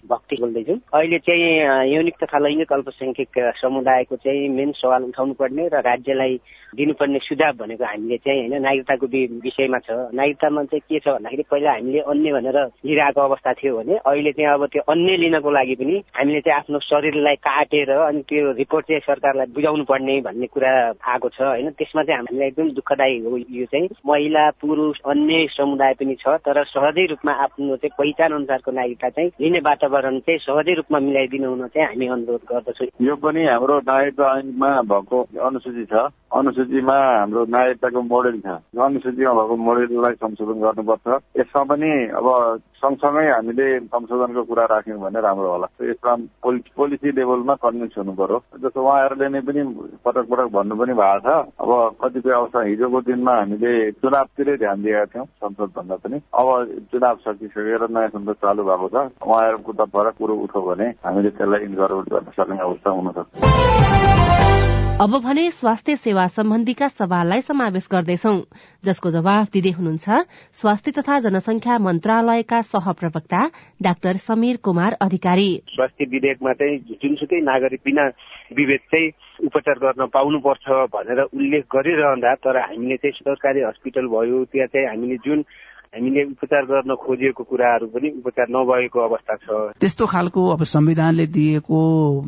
भक्ति 0.06 0.36
बोल्दैछु। 0.40 0.74
अहिले 0.94 1.18
चाहिँ 1.18 1.94
यौनिक 1.94 2.16
तथा 2.22 2.38
लैङ्गिक 2.38 2.72
अल्पसङ्ख्यक 2.72 3.34
समुदायको 3.56 4.16
चाहिँ 4.16 4.48
मेन 4.48 4.72
सवाल 4.76 5.02
उठाउनु 5.10 5.34
पर्ने 5.34 5.68
र 5.68 5.80
राज्यलाई 5.82 6.38
दिनुपर्ने 6.76 7.18
सुझाव 7.18 7.52
भनेको 7.56 7.84
हामीले 7.84 8.16
चाहिँ 8.18 8.40
होइन 8.48 8.62
नागरिकताको 8.62 9.06
विषयमा 9.42 9.78
छ। 9.78 9.90
नागरिकतामा 10.12 10.64
चाहिँ 10.64 10.84
के 10.88 10.98
छ 11.00 11.08
भन्दाखेरि 11.08 11.44
पहिला 11.50 11.72
हामीले 11.72 11.95
अन्य 12.00 12.32
भनेर 12.32 12.58
लिइरहेको 12.86 13.20
अवस्था 13.20 13.52
थियो 13.52 13.76
भने 13.76 13.96
अहिले 13.96 14.32
चाहिँ 14.32 14.50
अब 14.52 14.66
त्यो 14.66 14.82
अन्य 14.88 15.16
लिनको 15.16 15.50
लागि 15.50 15.74
पनि 15.74 16.02
हामीले 16.16 16.40
चाहिँ 16.40 16.58
आफ्नो 16.58 16.78
शरीरलाई 16.78 17.34
काटेर 17.34 17.90
अनि 17.90 18.22
त्यो 18.28 18.52
रिपोर्ट 18.52 18.86
चाहिँ 18.86 19.00
सरकारलाई 19.00 19.46
बुझाउनु 19.46 19.84
पर्ने 19.84 20.20
भन्ने 20.20 20.46
कुरा 20.46 20.72
आएको 21.12 21.28
छ 21.28 21.40
होइन? 21.40 21.70
त्यसमा 21.70 22.02
चाहिँ 22.02 22.18
हामीलाई 22.18 22.48
एकदम 22.48 22.70
दुःखदायी 22.70 23.18
हो 23.18 23.36
यो 23.36 23.64
चाहिँ। 23.66 23.88
महिला 24.06 24.50
पुरुष 24.60 25.00
अन्य 25.06 25.46
समुदाय 25.50 25.92
पनि 25.94 26.14
छ 26.14 26.28
तर 26.46 26.64
सहजै 26.64 27.06
रूपमा 27.06 27.32
आफ्नो 27.32 27.76
चाहिँ 27.76 27.96
पहिचान 27.98 28.32
अनुसारको 28.32 28.70
नागरिकता 28.70 29.08
चाहिँ 29.08 29.30
लिने 29.40 29.58
वातावरण 29.58 30.18
चाहिँ 30.18 30.38
सहजै 30.38 30.74
रूपमा 30.74 30.98
मिलाइदिनु 30.98 31.48
हुन 31.50 31.66
चाहिँ 31.66 31.88
हामी 31.88 32.06
अनुरोध 32.06 32.42
गर्दछौँ। 32.52 32.88
यो 33.06 33.16
पनि 33.16 33.44
हाम्रो 33.46 33.78
नागरिकता 33.80 34.38
ऐनमा 34.38 34.70
भएको 34.82 35.18
अनुसूची 35.22 35.84
छ। 35.84 35.94
अनुसूचीमा 36.38 36.96
हाम्रो 37.18 37.44
नागरिकताको 37.44 38.00
मोडेल 38.02 38.36
छ। 38.40 38.46
अनुसूचीमा 38.78 39.32
भएको 39.32 39.56
मोडेललाई 39.56 40.14
संशोधन 40.22 40.58
गर्नुपर्छ। 40.60 41.06
यसमा 41.40 41.62
पनि 41.70 41.90
अब 42.18 42.26
सँगसँगै 42.86 43.26
हामीले 43.26 43.66
संशोधनको 43.90 44.42
कुरा 44.46 44.64
राख्यौँ 44.70 44.98
भने 45.02 45.20
राम्रो 45.26 45.50
होला। 45.50 45.66
यसमा 45.90 46.14
पोलिसी 46.78 47.10
लेभलमा 47.18 47.54
कन्भिन्स 47.58 47.98
हुनु 47.98 48.12
पर्यो। 48.14 48.38
जस्तो 48.62 48.78
उहाँहरूले 48.78 49.26
नै 49.34 49.40
पनि 49.42 49.62
पटक 50.06 50.24
पटक 50.30 50.48
भन्नु 50.54 50.74
पनि 50.78 50.94
भएको 50.94 51.18
छ 51.26 51.50
अब 51.58 51.70
कतिपय 51.98 52.32
अवस्था 52.38 52.62
हिजोको 52.70 53.00
दिनमा 53.10 53.34
हामीले 53.42 53.72
चुनावतिरै 53.98 54.56
ध्यान 54.62 54.78
दिएका 54.86 55.04
थियौँ 55.10 55.26
संसद 55.26 55.70
भन्दा 55.76 55.96
पनि। 56.06 56.16
अब 56.30 56.46
चुनाव 56.94 57.16
सकिसकेर 57.26 57.82
नयाँ 57.90 58.14
संसद 58.14 58.38
चालु 58.38 58.62
भएको 58.70 58.88
छ 58.94 58.96
उहाँहरूको 59.26 59.72
तर्फबाट 59.82 60.14
कुरो 60.18 60.34
उठो 60.46 60.60
भने 60.62 60.86
हामीले 61.02 61.30
त्यसलाई 61.34 61.60
इन्कर्पोरेट 61.66 62.06
गर्न 62.14 62.30
सक्ने 62.38 62.62
अवस्था 62.62 62.90
हुन 62.94 63.10
सक्छ। 63.18 63.34
अब 64.96 65.12
भने 65.24 65.50
स्वास्थ्य 65.50 65.94
सेवा 65.96 66.26
सम्बन्धीका 66.32 66.86
सवाललाई 66.88 67.40
समावेश 67.44 67.88
गर्दैछौ 67.92 68.32
जसको 68.84 69.10
जवाफ 69.12 69.50
दिँदै 69.52 69.70
हुनुहुन्छ 69.76 70.06
स्वास्थ्य 70.56 70.90
तथा 70.96 71.18
जनसंख्या 71.20 71.76
मन्त्रालयका 71.78 72.60
सहप्रवक्ता 72.76 73.40
डाक्टर 73.82 74.16
समीर 74.22 74.56
कुमार 74.62 74.96
अधिकारी। 75.00 75.50
स्वास्थ्य 75.68 76.04
विधेयकमा 76.04 76.52
चाहिँ 76.52 76.78
जुनसुकै 77.02 77.40
नागरिक 77.42 77.80
बिना 77.84 78.06
विभेद 78.56 78.80
चाहिँ 78.92 79.10
उपचार 79.46 79.78
गर्न 79.78 80.06
पाउनुपर्छ 80.06 80.66
भनेर 80.92 81.20
उल्लेख 81.22 81.64
गरिरहँदा 81.74 82.34
तर 82.44 82.56
हामीले 82.58 82.96
चाहिँ 82.96 83.12
सरकारी 83.20 83.60
हस्पिटल 83.60 84.06
भयो 84.06 84.44
त्यहाँ 84.44 84.68
चाहिँ 84.68 84.86
हामीले 84.88 85.16
जुन 85.26 85.44
हामीले 85.96 86.22
उपचार 86.24 86.64
गर्न 86.66 86.94
खोजिएको 86.94 87.42
कुराहरू 87.42 87.86
पनि 87.86 88.08
उपचार 88.20 88.46
नभएको 88.50 89.00
अवस्था 89.00 89.34
छ। 89.36 89.48
त्यस्तो 89.80 90.06
खालको 90.06 90.40
अब 90.48 90.62
संविधानले 90.64 91.26
दिएको 91.26 91.80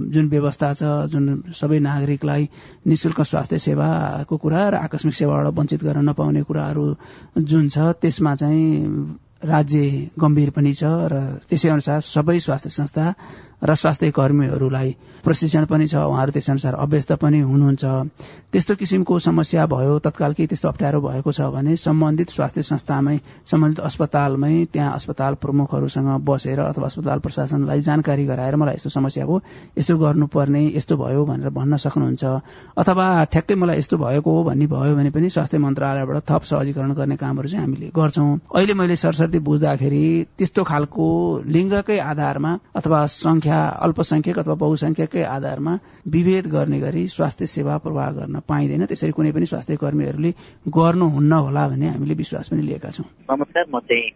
जुन 0.08 0.28
व्यवस्था 0.28 0.72
छ 0.72 0.82
जुन 1.12 1.52
सबै 1.52 1.78
नागरिकलाई 1.80 2.48
निशुल्क 2.86 3.20
स्वास्थ्य 3.22 3.58
सेवाको 3.58 4.36
कुरा 4.36 4.68
र 4.68 4.74
आकस्मिक 4.88 5.14
सेवाबाट 5.14 5.52
वञ्चित 5.58 5.84
गर्न 5.84 6.08
नपाउने 6.08 6.42
कुराहरू 6.42 6.86
जुन 7.44 7.68
छ 7.68 7.92
त्यसमा 8.00 8.34
चाहिँ 8.34 9.27
राज्य 9.44 10.10
गम्भीर 10.18 10.50
पनि 10.50 10.72
छ 10.74 10.84
र 11.06 11.18
त्यसै 11.46 11.68
अनुसार 11.68 12.00
सबै 12.02 12.38
स्वास्थ्य 12.38 12.70
संस्था 12.70 13.04
र 13.62 13.74
स्वास्थ्य 13.74 14.10
कर्मीहरूलाई 14.10 14.96
प्रशिक्षण 15.24 15.64
पनि 15.66 15.86
छ 15.86 15.94
उहाँहरू 15.98 16.32
त्यसै 16.32 16.52
अनुसार 16.52 16.74
अभ्यस्त 16.76 17.12
पनि 17.18 17.40
हुनुहुन्छ। 17.40 17.84
त्यस्तो 18.52 18.74
किसिमको 18.74 19.18
समस्या 19.18 19.66
भयो 19.66 19.98
तत्काल 19.98 20.32
केही 20.32 20.46
त्यस्तो 20.46 20.68
अप्ठ्यारो 20.68 21.00
भएको 21.00 21.32
छ 21.32 21.50
भने 21.50 21.76
सम्बन्धित 21.76 22.30
स्वास्थ्य 22.30 22.62
संस्थामै 22.62 23.16
सम्बन्धित 23.50 23.80
अस्पतालमै 23.84 24.54
त्यहाँ 24.72 24.92
अस्पताल 24.94 25.34
प्रमुखहरूसँग 25.42 26.08
बसेर 26.22 26.60
अथवा 26.60 26.86
अस्पताल 26.86 27.18
प्रशासनलाई 27.18 27.80
जानकारी 27.80 28.24
गराएर 28.26 28.56
मलाई 28.56 28.74
यस्तो 28.74 28.90
समस्या 28.90 29.24
हो 29.24 29.40
यस्तो 29.78 29.96
गर्नुपर्ने 29.98 30.62
यस्तो 30.76 30.96
भयो 30.96 31.24
भनेर 31.24 31.50
भन्न 31.50 31.76
सक्नुहुन्छ। 31.76 32.24
अथवा 32.78 33.06
ठ्याक्कै 33.24 33.54
मलाई 33.54 33.78
यस्तो 33.78 33.96
भएको 33.98 34.30
हो 34.30 34.44
भन्ने 34.44 34.66
भयो 34.66 34.94
भने 34.94 35.10
पनि 35.10 35.28
स्वास्थ्य 35.28 35.58
मन्त्रालयबाट 35.58 36.22
थप 36.30 36.42
सहजीकरण 36.44 36.92
गर्ने 36.94 37.16
कामहरू 37.16 37.48
चाहिँ 37.48 37.64
हामीले 37.64 37.90
गर्छौं। 37.90 38.30
अहिले 38.54 38.74
मैले 38.74 38.96
सरस्वती 38.96 39.38
बुझ्दाखेरि 39.42 40.06
त्यस्तो 40.38 40.62
खालको 40.62 41.06
लिङ्गकै 41.46 41.98
आधारमा 41.98 42.52
अथवा 42.76 43.04
संख्या 43.18 43.47
अल्पसंख्यक 43.50 44.38
अथवा 44.38 44.54
बहुसंख्यकै 44.54 45.22
आधारमा 45.22 45.78
विभेद 46.08 46.46
गर्ने 46.46 46.80
गरी 46.80 47.06
स्वास्थ्य 47.06 47.46
सेवा 47.46 47.78
प्रवाह 47.78 48.10
गर्न 48.10 48.40
पाइँदैन। 48.40 48.86
त्यसरी 48.86 49.12
कुनै 49.12 49.32
पनि 49.32 49.46
स्वास्थ्य 49.46 49.76
कर्मीहरूले 49.76 50.34
गर्नुहुन्न 50.68 51.32
होला 51.32 51.68
भन्ने 51.68 51.88
हामीले 51.88 52.14
विश्वास 52.14 52.48
पनि 52.48 52.62
लिएका 52.62 52.90
छौँ। 52.90 53.06
नमस्कार 53.30 53.64
म 53.74 53.80
चाहिँ 53.80 54.10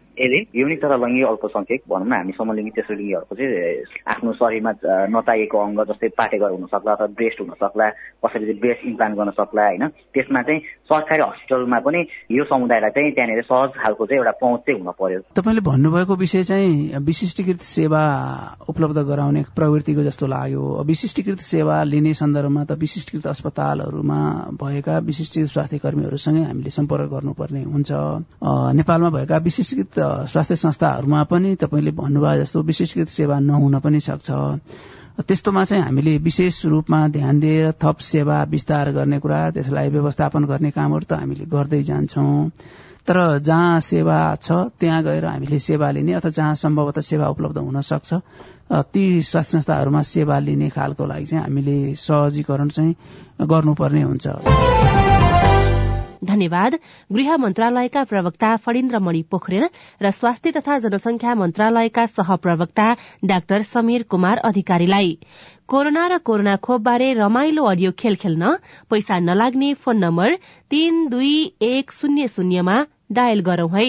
तथा 0.82 0.96
लैङ्गिक 0.96 1.26
अल्पसंख्यक 1.26 1.82
भनौँ 1.88 2.06
न 2.08 2.12
हामी 2.12 2.32
समलिङ्गी 2.32 2.70
तेस्रो 2.70 2.96
लिङ्गीहरूको 2.96 3.34
चाहिँ 3.34 3.84
आफ्नो 4.06 4.32
शरीरमा 4.32 4.72
नचाहिएको 5.08 5.58
अङ्ग 5.58 5.80
जस्तै 5.80 6.08
पाटेगर 6.08 6.50
हुन 6.50 6.66
सक्ला 6.66 6.92
अथवा 6.92 7.06
ब्रेस्ट 7.06 7.40
हुन 7.40 7.50
सक्ला 7.50 7.88
कसैले 8.24 8.46
चाहिँ 8.46 8.60
ब्रेस्ट 8.60 8.86
इम्प्लान्ट 8.86 9.16
गर्न 9.16 9.30
सक्ला 9.30 9.62
होइन? 9.66 9.88
त्यसमा 9.88 10.42
चाहिँ 10.42 10.60
सरकारी 10.60 11.22
हस्पिटलमा 11.22 11.78
पनि 11.78 12.00
यो 12.30 12.44
समुदायलाई 12.44 12.90
चाहिँ 12.90 13.12
त्यहाँनिर 13.12 13.42
सहज 13.42 13.70
खालको 13.70 14.06
चाहिँ 14.06 14.18
एउटा 14.18 14.30
पहुँच 14.30 14.60
चाहिँ 14.60 14.80
हुन 14.80 14.92
पर्यो। 14.92 15.20
तपाईँले 15.20 15.60
भन्नुभएको 15.60 16.14
विषय 16.14 16.42
चाहिँ 16.44 16.98
विशिष्टीकृत 16.98 17.60
सेवा 17.60 18.02
उपलब्ध 18.68 18.98
गराउने 18.98 19.21
प्रवृत्तिको 19.56 20.02
जस्तो 20.02 20.26
लाग्यो। 20.26 20.82
विशिष्टीकृत 20.86 21.40
सेवा 21.40 21.82
लिने 21.82 22.14
सन्दर्भमा 22.14 22.64
त 22.64 22.72
विशिष्टीकृत 22.72 23.26
अस्पतालहरूमा 23.26 24.20
भएका 24.62 24.98
विशिष्टित 24.98 25.46
स्वास्थ्य 25.48 25.78
कर्मीहरूसँगै 25.78 26.42
हामीले 26.42 26.70
सम्पर्क 26.70 27.10
गर्नुपर्ने 27.10 27.62
हुन्छ। 27.64 27.90
नेपालमा 28.78 29.10
भएका 29.10 29.36
विशिष्टीकृत 29.38 30.00
स्वास्थ्य 30.32 30.56
संस्थाहरूमा 30.56 31.22
पनि 31.24 31.54
तपाईँले 31.56 31.90
भन्नुभयो 31.90 32.42
जस्तो 32.42 32.62
विशिष्टीकृत 32.62 33.08
सेवा 33.08 33.38
नहुन 33.38 33.78
पनि 33.80 34.00
सक्छ। 34.00 34.30
त्यस्तोमा 35.20 35.64
चाहिँ 35.64 35.82
हामीले 35.84 36.16
विशेष 36.18 36.64
रूपमा 36.66 37.06
ध्यान 37.08 37.40
दिएर 37.40 37.72
थप 37.82 37.98
सेवा 38.00 38.42
विस्तार 38.50 38.90
गर्ने 38.92 39.18
कुरा 39.18 39.40
त्यसलाई 39.50 39.88
व्यवस्थापन 39.88 40.44
गर्ने 40.44 40.70
कामहरू 40.70 41.04
त 41.04 41.12
हामीले 41.12 41.44
गर्दै 41.52 41.82
जान्छौं। 41.82 42.48
तर 43.04 43.38
जहाँ 43.38 43.80
सेवा 43.80 44.18
छ 44.42 44.52
त्यहाँ 44.80 45.02
गएर 45.04 45.24
हामीले 45.24 45.58
सेवा 45.58 45.90
लिने 45.90 46.12
अथवा 46.12 46.30
जहाँ 46.30 46.54
सम्भवतः 46.54 47.00
सेवा 47.02 47.28
उपलब्ध 47.28 47.58
हुन 47.58 47.80
सक्छ 47.80 48.14
ती 48.72 49.22
स्वास्थ्य 49.22 49.58
संस्थाहरूमा 49.58 50.02
सेवा 50.02 50.38
लिने 50.38 50.68
खालको 50.72 51.06
लागि 51.06 51.26
चाहिँ 51.26 51.44
हामीले 51.44 51.94
सहजीकरण 51.94 52.68
चाहिँ 52.68 52.94
गर्नुपर्ने 53.42 54.02
हुन्छ। 54.02 55.11
धन्यवाद। 56.24 56.74
गृह 57.12 57.36
मन्त्रालयका 57.36 58.02
प्रवक्ता 58.04 58.54
फणिन्द्र 58.56 58.98
मणि 58.98 59.22
पोखरेल 59.30 59.66
र 60.02 60.10
स्वास्थ्य 60.10 60.50
तथा 60.50 60.78
जनसंख्या 60.78 61.34
मन्त्रालयका 61.34 62.06
सहप्रवक्ता 62.06 62.86
डाक्टर 63.24 63.62
समीर 63.62 64.02
कुमार 64.02 64.38
अधिकारीलाई। 64.44 65.18
कोरोना 65.68 66.06
र 66.06 66.18
कोरोना 66.18 66.56
खोपबारे 66.56 67.12
रमाइलो 67.14 67.64
अडियो 67.64 67.90
खेल 67.98 68.14
खेल्न 68.16 68.56
पैसा 68.90 69.18
नलाग्ने 69.18 69.74
फोन 69.74 69.98
नम्बर 69.98 70.34
तीन 70.70 71.06
दुई 71.08 71.36
एक 71.62 71.92
शून्य 71.92 72.28
शून्यमा 72.28 72.76
डायल 73.12 73.40
गरौं 73.40 73.70
है। 73.70 73.88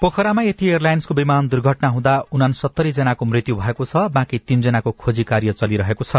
पोखरामा 0.00 0.42
यति 0.42 0.66
एयरलाइन्सको 0.66 1.14
विमान 1.14 1.48
दुर्घटना 1.48 1.88
हुँदा 1.88 2.12
उनासत्तरी 2.32 2.92
जनाको 2.92 3.24
मृत्यु 3.24 3.56
भएको 3.56 3.84
छ 3.84 4.04
बाँकी 4.08 4.38
तीनजनाको 4.48 4.90
खोजी 4.96 5.22
कार्य 5.22 5.52
चलिरहेको 5.52 6.04
छ। 6.04 6.16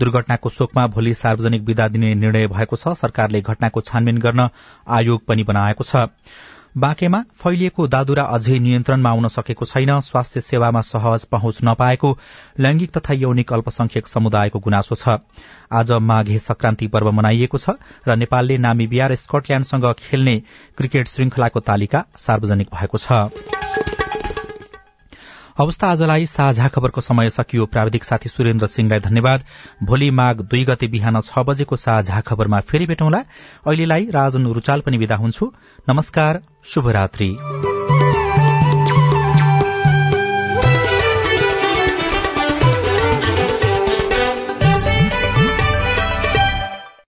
दुर्घटनाको 0.00 0.50
शोकमा 0.50 0.86
भोलि 0.90 1.12
सार्वजनिक 1.14 1.62
विदा 1.62 1.86
दिने 1.88 2.14
निर्णय 2.14 2.46
भएको 2.50 2.76
छ। 2.76 2.98
सरकारले 2.98 3.40
घटनाको 3.42 3.80
छानबिन 3.80 4.18
गर्न 4.18 4.48
आयोग 4.90 5.24
पनि 5.24 5.42
बनाएको 5.46 5.84
छ। 5.84 6.10
बाँकेमा 6.76 7.22
फैलिएको 7.40 7.86
दादुरा 7.88 8.22
अझै 8.36 8.58
नियन्त्रणमा 8.58 9.10
आउन 9.10 9.28
सकेको 9.28 9.64
छैन 9.64 9.92
स्वास्थ्य 10.00 10.40
सेवामा 10.40 10.80
सहज 10.80 11.24
पहुँच 11.26 11.58
नपाएको 11.64 12.10
लैंगिक 12.60 12.90
तथा 12.92 13.14
यौनिक 13.14 13.52
अल्पसंख्यक 13.52 14.08
समुदायको 14.08 14.58
गुनासो 14.60 14.94
छ। 14.94 15.16
आज 15.72 15.92
माघे 16.04 16.38
संक्रान्ति 16.38 16.86
पर्व 16.88 17.12
मनाइएको 17.12 17.58
छ 17.58 17.80
र 18.08 18.16
नेपालले 18.16 18.58
नामिबिया 18.60 19.06
र 19.06 19.16
स्कटल्याण्डसँग 19.16 19.92
खेल्ने 20.00 20.36
क्रिकेट 20.76 21.08
श्रृंखलाको 21.08 21.60
तालिका 21.60 22.04
सार्वजनिक 22.18 22.68
भएको 22.74 22.98
छ। 22.98 23.65
अवस्था 25.58 25.88
आजलाई 25.88 26.26
साझा 26.26 26.68
खबरको 26.68 27.00
समय 27.00 27.30
सकियो। 27.30 27.66
प्राविधिक 27.66 28.04
साथी 28.04 28.28
सुरेन्द्र 28.28 28.66
सिंहलाई 28.66 29.00
धन्यवाद। 29.00 29.44
भोलि 29.82 30.10
माघ 30.10 30.36
दुई 30.40 30.64
गते 30.64 30.86
बिहान 30.86 31.20
छ 31.20 31.38
बजेको 31.38 31.76
साझा 31.76 32.20
खबरमा 32.20 32.60
फेरि 32.60 32.86
भेटौँला। 32.86 33.18
अहिलेलाई 33.66 34.10
राजन 34.10 34.46
रुचाल 34.52 34.80
पनि 34.80 34.96
विदा 34.96 35.16
हुन्छु। 35.16 35.52
नमस्कार 35.88 36.42
शुभरात्री। 36.64 37.36